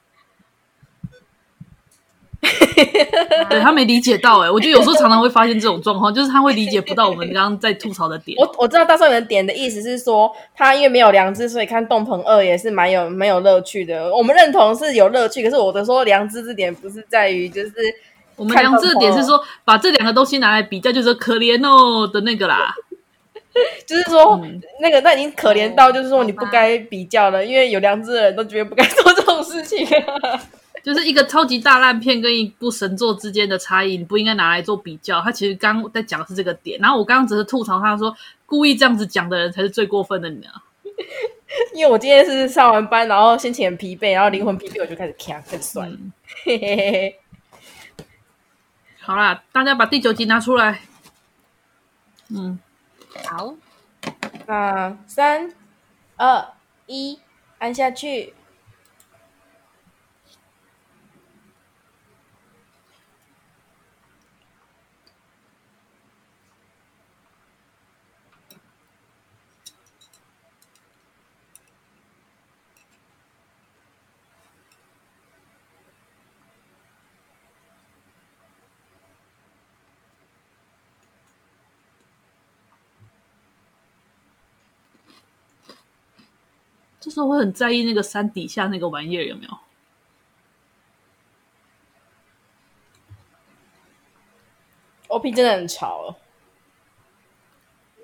[3.49, 8.35] 对，他没理解到哎、欸，我觉得有时候常常会发现这种状况，就是他会理解不到我们刚刚在吐槽的点。
[8.39, 14.11] 我我知道大少爷的点的意思是说，他因为没有良知，所以看《洞棚二》也是蛮有蛮有乐趣的。
[14.15, 17.71] 我们认同是有乐趣，可是我的说良知这点不是在于就是
[18.35, 22.73] 我们良知的点是说把这两个东西拿来比较，就是可怜哦的那个啦。
[23.85, 29.85] 就是说，嗯、那个那已经可怜到，就是说你不该比较了，因为有良知的人都觉得不该做这种事情。
[30.83, 35.21] 就是一个超级大烂片跟一部神作之间的差异，你不应该拿来做比较。
[35.21, 38.15] 他其实刚在讲的是这个点，然后我刚刚只是吐槽他说，
[38.47, 40.53] 故意这样子讲的人才是最过分的你啊。
[41.75, 45.87] 因为我今天是上完班，然后心情很疲惫，然后灵魂疲惫，我就开始卡，开始酸。
[45.91, 46.09] 嗯、
[49.01, 50.79] 好啦，大家把第九集拿出来。
[52.29, 52.57] 嗯。
[53.25, 53.53] 好，
[54.47, 55.53] 那三
[56.17, 56.53] 二
[56.85, 57.19] 一，
[57.59, 58.33] 按下去。
[87.01, 89.57] 这时候会很在意那个山底下那个玩意儿有没有
[95.07, 96.15] ？OP 真的很潮，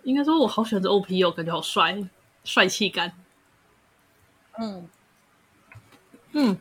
[0.02, 2.10] 应该说我好喜欢这 OP 哦，感觉好帅，
[2.44, 3.14] 帅气感。
[4.58, 4.90] 嗯
[6.32, 6.58] 嗯，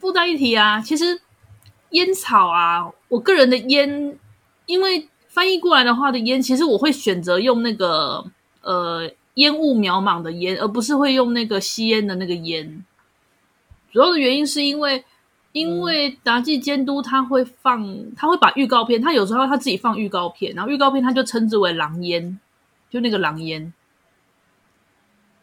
[0.00, 1.20] 附带一提啊，其实
[1.90, 4.18] 烟草啊，我个人的烟，
[4.64, 8.24] 因为翻译过来的话的烟，其实我会选择用那个
[8.62, 9.12] 呃。
[9.34, 12.84] 烟雾渺茫的烟，而不是会用那个吸烟的那个烟。
[13.92, 15.04] 主要的原因是因为，
[15.52, 22.38] 因为杂技监督他会放，他会把预告片，他有时候他自己放预告片，然后预告片他就称之为狼烟，
[22.90, 23.72] 就那个狼烟。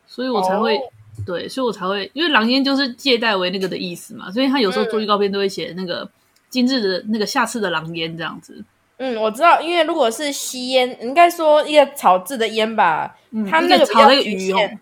[0.07, 0.81] 所以我才会、哦、
[1.25, 6.09] 对，所以我才会，因为狼烟就是借代为那个的意思嘛，所以他有时候做预告片都会写那个
[6.49, 8.63] 今日的那个下次的狼烟这样子。
[9.03, 14.79] 嗯，我知道，因为如果是吸烟，应该说一个草字的烟吧，嗯，它那个比较局限。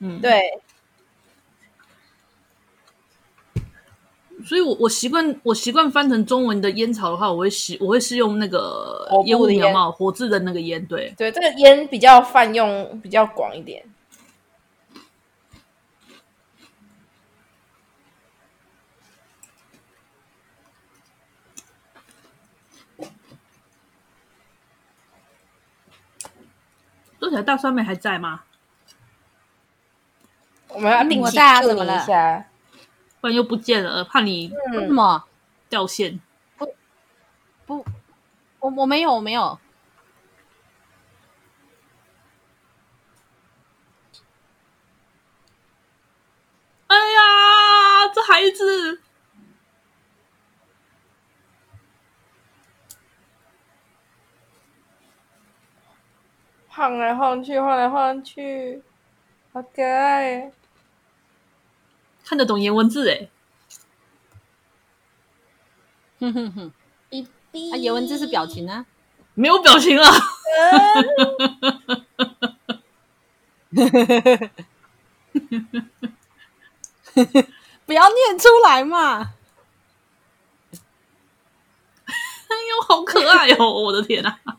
[0.00, 0.40] 嗯，对。
[4.44, 13.84] 所以我我习惯我习惯翻成中文的烟草的话，我会习我会是用那个烟雾的烟嘛火字的那个烟，对对，这个烟比较泛用，比较广一点。
[27.24, 28.42] 说起来，大酸梅还在吗？
[30.68, 32.44] 我们要定期注意一下，
[33.22, 35.24] 不然又不见了，怕你什么
[35.70, 36.20] 掉线？
[36.58, 36.74] 不
[37.64, 37.86] 不，
[38.60, 39.58] 我我没有我没有。
[46.88, 49.00] 哎呀，这孩子！
[56.74, 58.82] 晃来晃去，晃来晃去，
[59.52, 60.50] 好可爱！
[62.24, 63.28] 看得懂颜文字哎，
[66.18, 66.72] 哼哼哼，
[67.72, 68.84] 啊，颜文字是表情啊，
[69.34, 70.10] 没有表情啊，
[77.86, 79.20] 不要念出来嘛！
[82.02, 83.70] 哎呦，好可爱哦！
[83.70, 84.40] 我的天啊！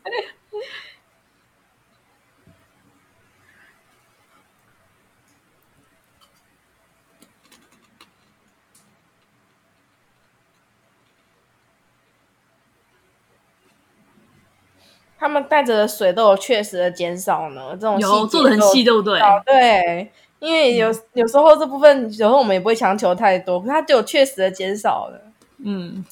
[15.18, 19.20] 他们带着的水都有确实的减少呢，这种有做的很细，对不对？
[19.44, 25.20] 对，因为有有时候这部分有时候我们也不会强求太多，可它就有确实的减少了。
[25.58, 26.04] 嗯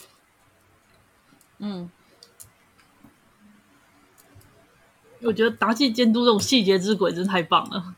[1.59, 1.91] 嗯
[5.23, 7.95] 我觉得达纪监督这种细节之鬼真是太棒了。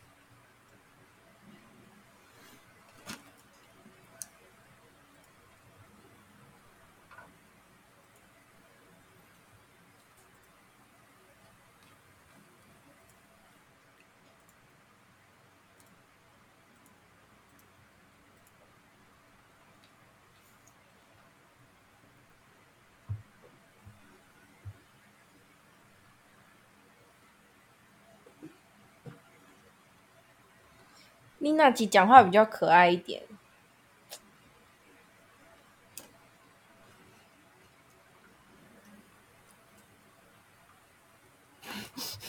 [31.46, 33.22] 妮娜吉讲话比较可爱一点。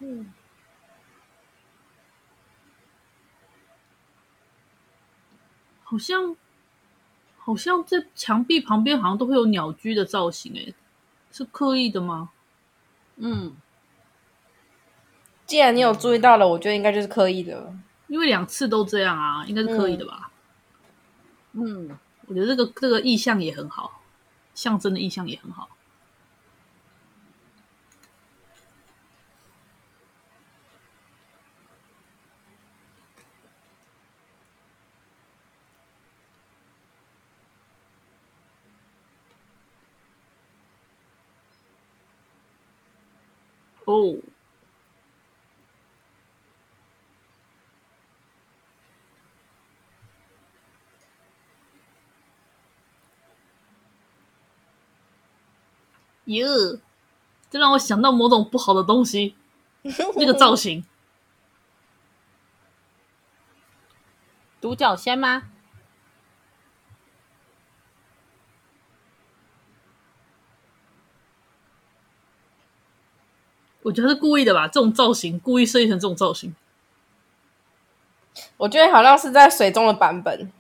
[0.01, 0.33] 嗯，
[5.91, 6.37] 好像
[7.39, 10.75] 好像在墙壁旁边好像都会有鸟居的造型，诶，
[11.33, 12.29] 是刻意的吗？
[13.17, 13.57] 嗯，
[15.47, 17.75] 既然你有注意到了，我觉得应该就是刻意的，
[18.07, 20.31] 因为两次都这样啊，应该是刻意的吧？
[21.53, 24.03] 嗯，我觉得这个这个意象也很好，
[24.55, 25.71] 象征的意象也很好。
[43.89, 44.17] 哦，
[56.27, 56.79] 哟，
[57.49, 59.35] 这让我想到某种不好的东西，
[60.17, 60.85] 那个造型，
[64.61, 65.45] 独角仙吗？
[73.89, 76.55] 我觉得是故意的吧，这种造型故意设计成这种造型。
[78.59, 80.53] 我觉得好像是在水中的版本。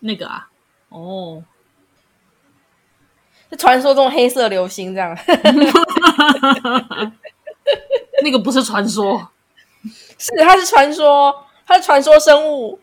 [0.00, 0.48] 那个啊，
[0.88, 1.44] 哦，
[3.50, 5.14] 是传说中黑色流星这样。
[8.22, 9.30] 那个不是传说，
[10.16, 12.80] 是它是传说，它是传说生物，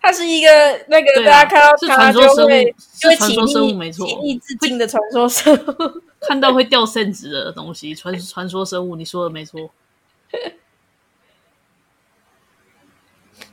[0.00, 0.48] 它是一个
[0.88, 6.02] 那个、啊、大家看到它就会就会起立起立致敬的传说生物。
[6.20, 9.70] 看到会掉圣旨的东西，传传说生物，你说的没错。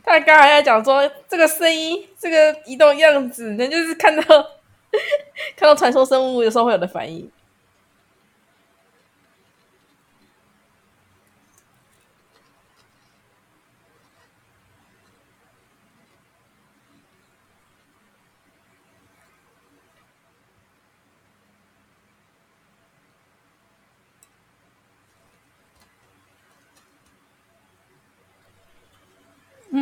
[0.03, 4.23] 他刚才在讲说，这个声音，这个移动样子，那就是看到
[5.55, 7.29] 看到传说生物有时候会有的反应。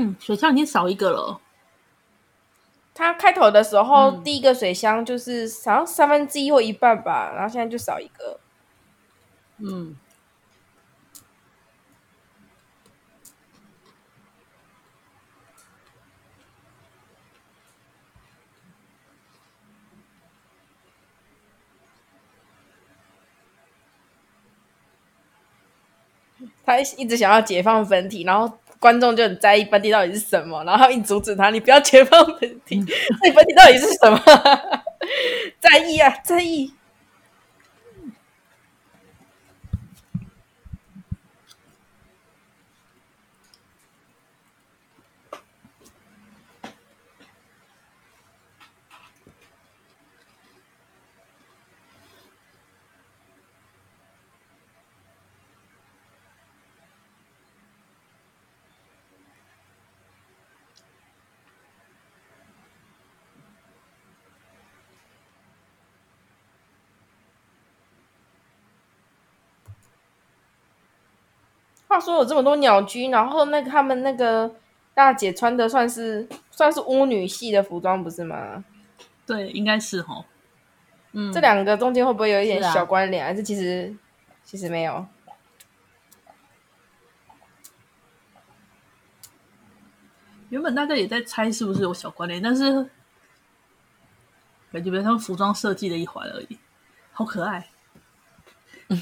[0.04, 1.40] 嗯，水箱已经少一个了。
[2.94, 8.40] 它开头的时候，嗯、第一个水箱就是好像三分之一或一半吧，然后现在就少一个。
[9.58, 9.96] 嗯，
[26.66, 28.58] 他一直想要解放本体，然后。
[28.84, 32.84] 观众就很在意本体到底是什么，然后他一阻止他，你不要解放本体，
[33.24, 34.22] 那本体到底是什么？
[35.62, 36.70] 在意啊，在意。
[71.94, 74.52] 话说有这么多鸟居，然后那个他们那个
[74.96, 78.66] 大姐穿的算是算是巫女系的服装，不是吗？
[79.28, 80.26] 对，应该是哦。
[81.12, 83.24] 嗯，这两个中间会不会有一点小关联？
[83.24, 83.96] 还是其实
[84.44, 85.06] 其实没有？
[90.50, 92.90] 原本大家也在猜是不是有小关联，但是
[94.72, 96.58] 感觉比较像服装设计的一环而已。
[97.12, 97.68] 好可爱！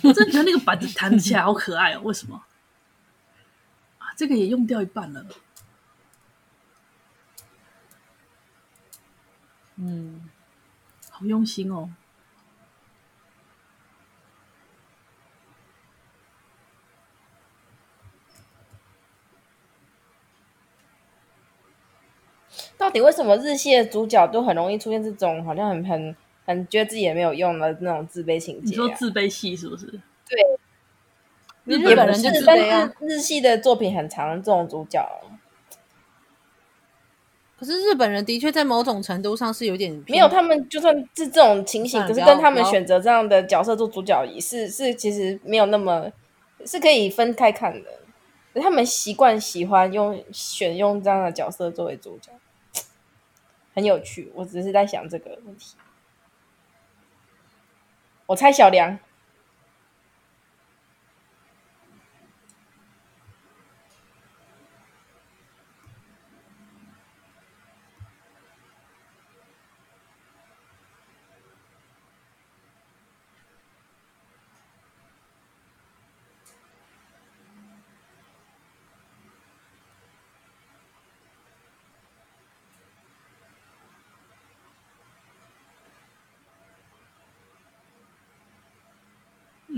[0.03, 2.01] 我真的觉得那个板子弹起来好可爱哦。
[2.03, 2.41] 为什么？
[4.11, 5.25] 啊，这个也用掉一半了。
[9.77, 10.29] 嗯，
[11.09, 11.89] 好用心哦。
[22.77, 28.81] 到底为什么日系的主角都很容易出现这种好像很很很觉得自己也没有用的那种自卑情节、啊？
[28.81, 29.85] 你说自卑系是不是？
[30.27, 30.59] 对，
[31.77, 35.05] 日本人就是，但是日系的作品很常这种主角。
[37.57, 46.11] 可是日本人的确在某种程度上是有点没有，他们就算是这种情形，可是跟他们选择这样的角色做主角也是是其实没有那么
[46.65, 48.61] 是可以分开看的。
[48.61, 52.31] 他们习惯喜欢用选用这样的角色作为主角。
[53.73, 55.75] 很有趣，我只是在想这个问题。
[58.25, 58.99] 我猜小梁。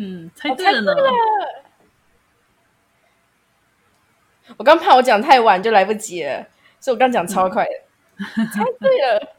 [0.04, 0.94] 嗯，猜对了呢。
[4.58, 6.46] 我刚怕我讲太晚就来不及了，
[6.80, 7.72] 所以我刚讲超快的。
[8.18, 9.36] 嗯、 猜对了，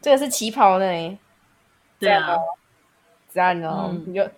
[0.00, 1.18] 这个是旗袍呢。
[1.98, 2.38] 对啊，
[3.30, 4.28] 这样哦，嗯、就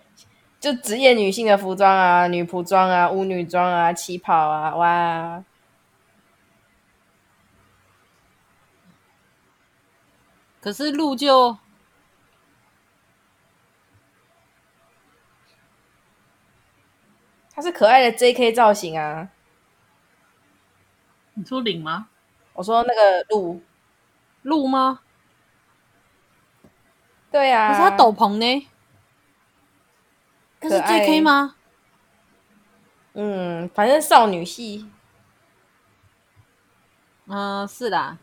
[0.59, 5.43] 就职业女性的服装啊，女仆装啊，巫女装啊，旗袍啊，哇。
[10.67, 11.57] 可是鹿就，
[17.49, 19.29] 它是可爱的 JK 造型啊！
[21.35, 22.09] 你说领吗？
[22.51, 23.61] 我说那个鹿，
[24.41, 24.99] 鹿吗？
[27.31, 27.69] 对呀、啊。
[27.69, 28.67] 可是它斗篷呢？
[30.59, 31.55] 可是 JK 吗？
[33.13, 34.91] 嗯，反正少女系。
[37.27, 38.17] 嗯、呃，是的。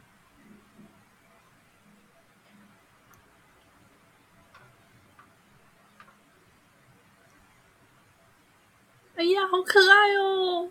[9.25, 10.70] 哎呀，好可爱哦！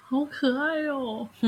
[0.00, 1.28] 好可爱哦！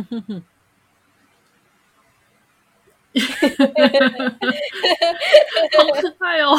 [5.78, 6.58] 好可爱哦！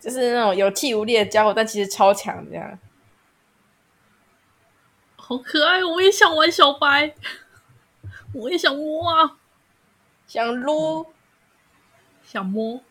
[0.00, 2.78] 就是那种有气无力的家伙，但其实超强这样。
[5.30, 7.14] 好可爱，我也想玩小白，
[8.34, 9.36] 我也想摸啊，
[10.26, 11.06] 想撸，
[12.24, 12.82] 想摸。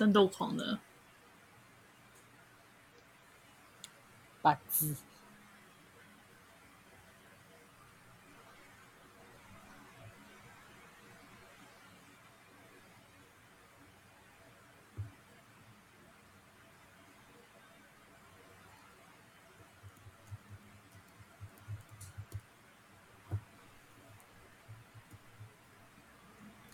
[0.00, 0.78] 战斗狂的
[4.40, 4.96] 八字。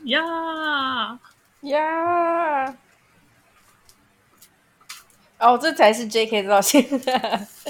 [0.05, 1.19] 呀呀
[1.63, 1.75] ！Yeah!
[1.75, 2.46] Yeah!
[5.47, 6.85] 哦，这才是 JK 造型。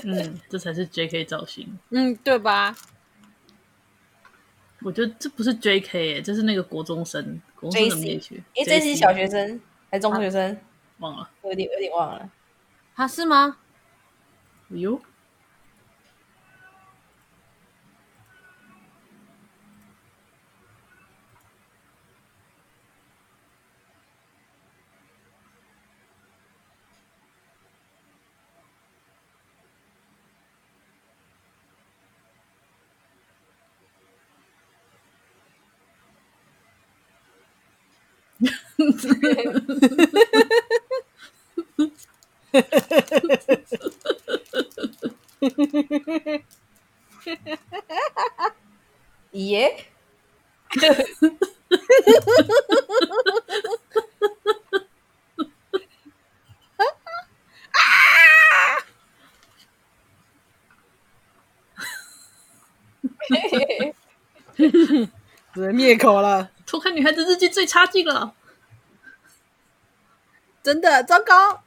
[0.04, 1.78] 嗯，这才是 JK 造型。
[1.90, 2.74] 嗯，对吧？
[4.82, 8.42] 我觉得这不是 JK，这是那个国中生，国中生的面具。
[8.54, 9.60] 哎，这是小学生
[9.90, 10.56] 还是中学生？
[10.98, 12.30] 忘了，有点有点忘了。
[12.94, 13.58] 他是吗？
[14.70, 14.96] 哟。
[14.96, 15.04] 哈
[49.32, 49.86] 耶！
[50.68, 51.36] 哈哈哈哈哈！
[51.58, 52.22] 哈哈哈
[54.44, 54.56] 哈
[56.78, 56.84] 哈！
[57.72, 57.76] 啊！
[63.28, 63.94] 嘿嘿嘿！
[64.56, 65.08] 嘿嘿嘿！
[65.54, 66.50] 只能灭口了。
[66.66, 68.35] 偷看女孩子日记最差劲了，
[70.66, 71.62] 真的糟糕。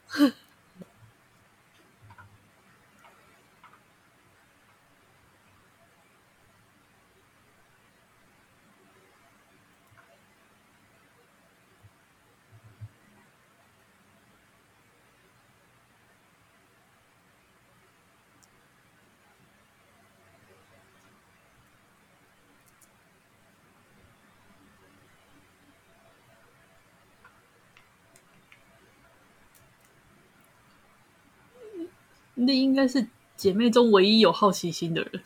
[32.49, 33.05] 这应该是
[33.38, 35.21] 姐妹中唯一有好奇心的人。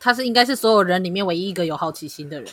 [0.00, 2.52] 他是应该是所有人里面唯一一个有好奇心的人。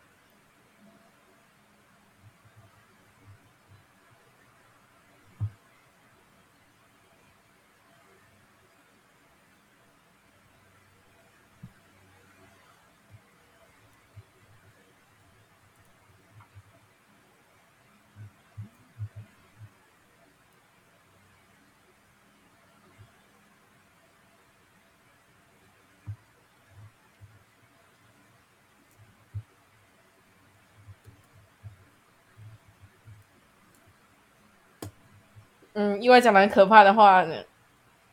[35.73, 37.43] 嗯，意外讲蛮可怕的话呢。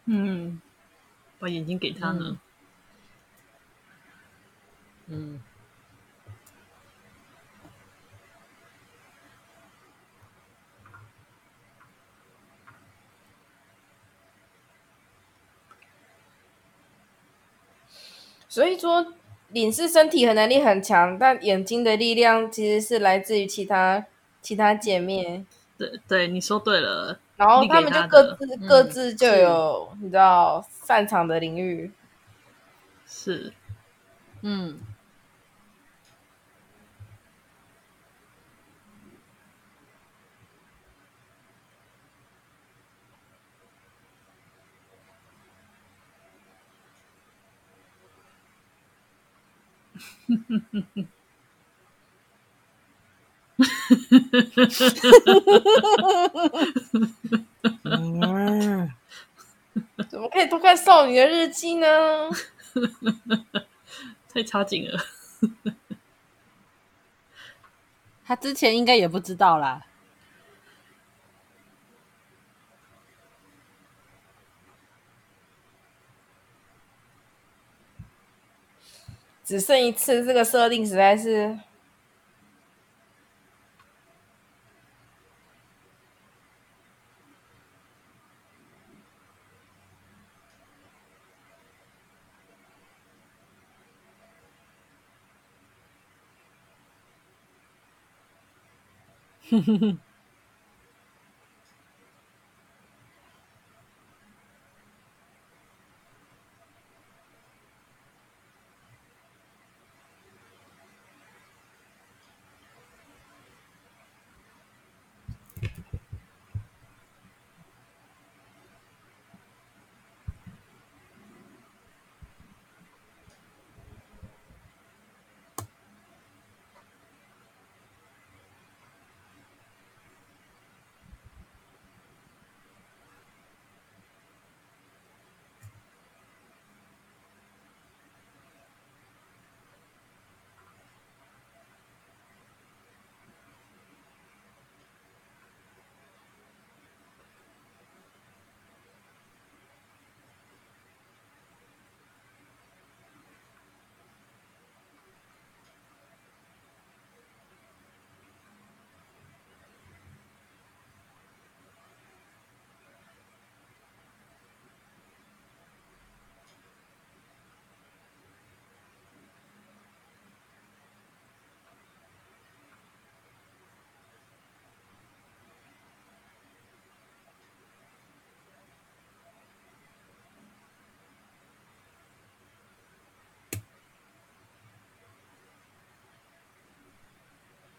[0.06, 0.60] 嗯，
[1.38, 2.38] 把眼睛给他呢。
[5.08, 5.40] 嗯。
[5.40, 5.40] 嗯，
[18.48, 19.14] 所以说，
[19.48, 24.06] 领事身体和能力很强，但眼睛的力量其实是来自于其他
[24.40, 25.44] 其他姐妹。
[25.78, 27.18] 对对，你说对了。
[27.36, 28.36] 然后他们就各自
[28.66, 31.90] 各自就有你知道擅长的领域，
[33.06, 33.52] 是，
[34.42, 34.78] 嗯。
[60.08, 62.30] 怎么可以偷看少女的日记呢？
[64.32, 65.04] 太差劲了！
[68.24, 69.84] 他之前应该也不知道啦。
[79.44, 81.58] 只剩一次，这个设定实在是……
[99.50, 99.98] 哼哼哼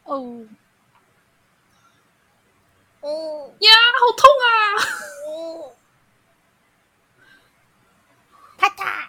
[0.09, 0.15] 哦，
[3.01, 3.69] 哦呀，
[3.99, 4.49] 好痛啊！
[5.27, 5.29] 哦，
[8.57, 9.07] 啪嗒！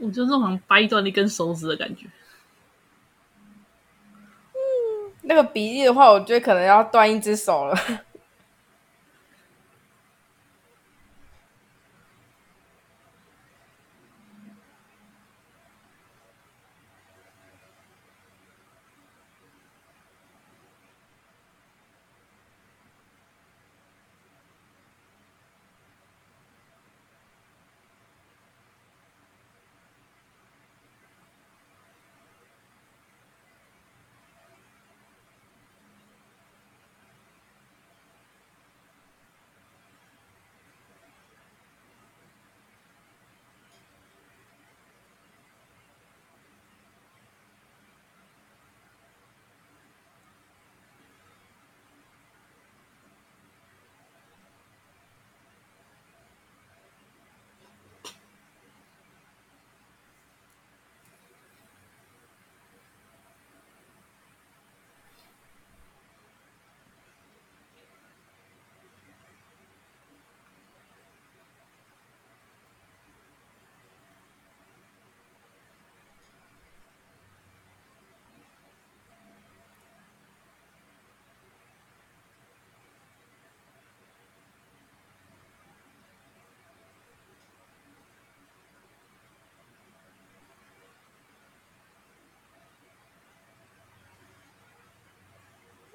[0.00, 2.06] 我就好像掰断了一根手指的感觉。
[4.52, 7.76] 嗯，那个比例的话，我觉得可能要断一只手了。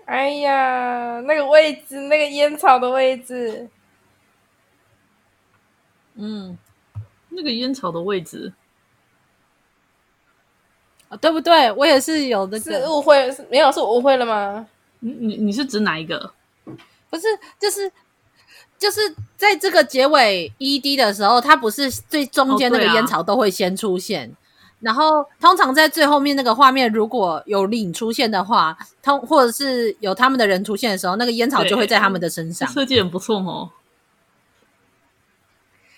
[0.06, 3.70] 哎呀，那个位置，那个烟草的位置，
[6.16, 6.58] 嗯，
[7.30, 8.52] 那个烟草的位置，
[11.08, 11.72] 啊，对不对？
[11.72, 14.68] 我也是有的，是误会，是没有，是我误会了吗？
[15.00, 16.34] 你你你是指哪一个？
[17.10, 17.24] 不是，
[17.60, 17.92] 就是
[18.78, 19.00] 就是
[19.38, 24.36] 在这个结尾 ED 的时候，它不是最中间那个烟草都会先出现。
[24.84, 32.70] 然后，通常在最后面那个画面，如果有领出现的话，通或者是有他们的人出现的时候，那个烟草就会在他们的身上。
[32.70, 33.72] 设计很不错哦。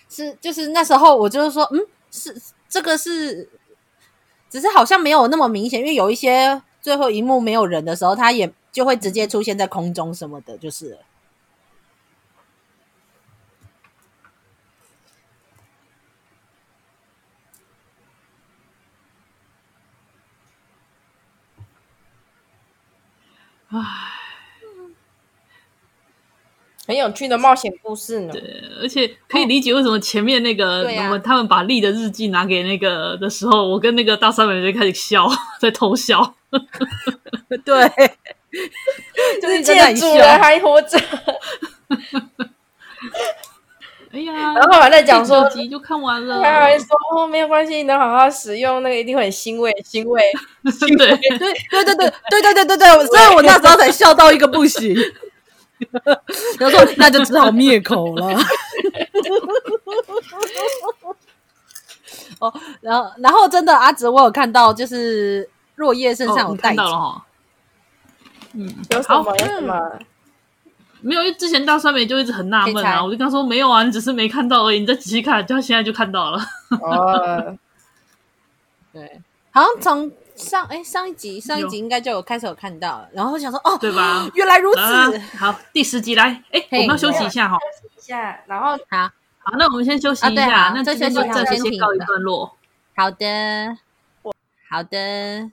[0.08, 1.80] 是，就是那时候我就是说，嗯，
[2.12, 3.48] 是这个是，
[4.48, 10.96] 只是好像没有那么明显，因为有一些最后一幕没有人的时候，他也就会直接出现在空中什么的，就是。
[23.80, 23.86] 唉，
[26.86, 28.32] 很有趣的冒险故事呢。
[28.32, 35.28] 对，而且可以理解为什么前面那个，我、哦啊、他们把丽的日记拿给那个 的时候，我跟那个大三美就开始笑，
[35.60, 36.34] 在偷笑。
[37.64, 37.88] 对，
[39.42, 40.98] 就是借主人还活着。
[44.16, 46.42] 哎呀，然后还在讲说，集就看完了。
[46.42, 50.22] 他还说哦，没有关系，能好好使用那个一定会很欣慰，欣慰，
[50.72, 51.16] 欣慰。
[51.70, 51.94] 对对对
[52.30, 54.96] 对对对对对对，所以我那时候才笑到一个不行。
[56.58, 58.26] 然后说那就只好灭口了。
[62.38, 66.74] 哦，然后然后真的阿紫，我有看到，就是若叶身上有带。
[68.54, 69.36] 嗯，有什么？
[69.36, 69.98] 有什么？
[71.06, 76.40] 没有，因为之前大酸梅就一直很纳闷啊，我就跟他说没有啊，你只是没看到而已，你再仔细看，就现在就看到了。
[76.80, 77.56] 哦，
[78.92, 79.20] 对，
[79.52, 84.28] 好像从上哎上一集上一集应该就有开始有看到了，然后我想说哦，对吧？
[84.34, 85.18] 原来如此。
[85.38, 89.08] 好，第十集来，哎，我们要休息一下哈，休息一下，然后好，
[89.38, 92.52] 好，那我们先休息一下，那这些就这先告一段落。
[92.96, 93.78] 好的，
[94.68, 95.50] 好的。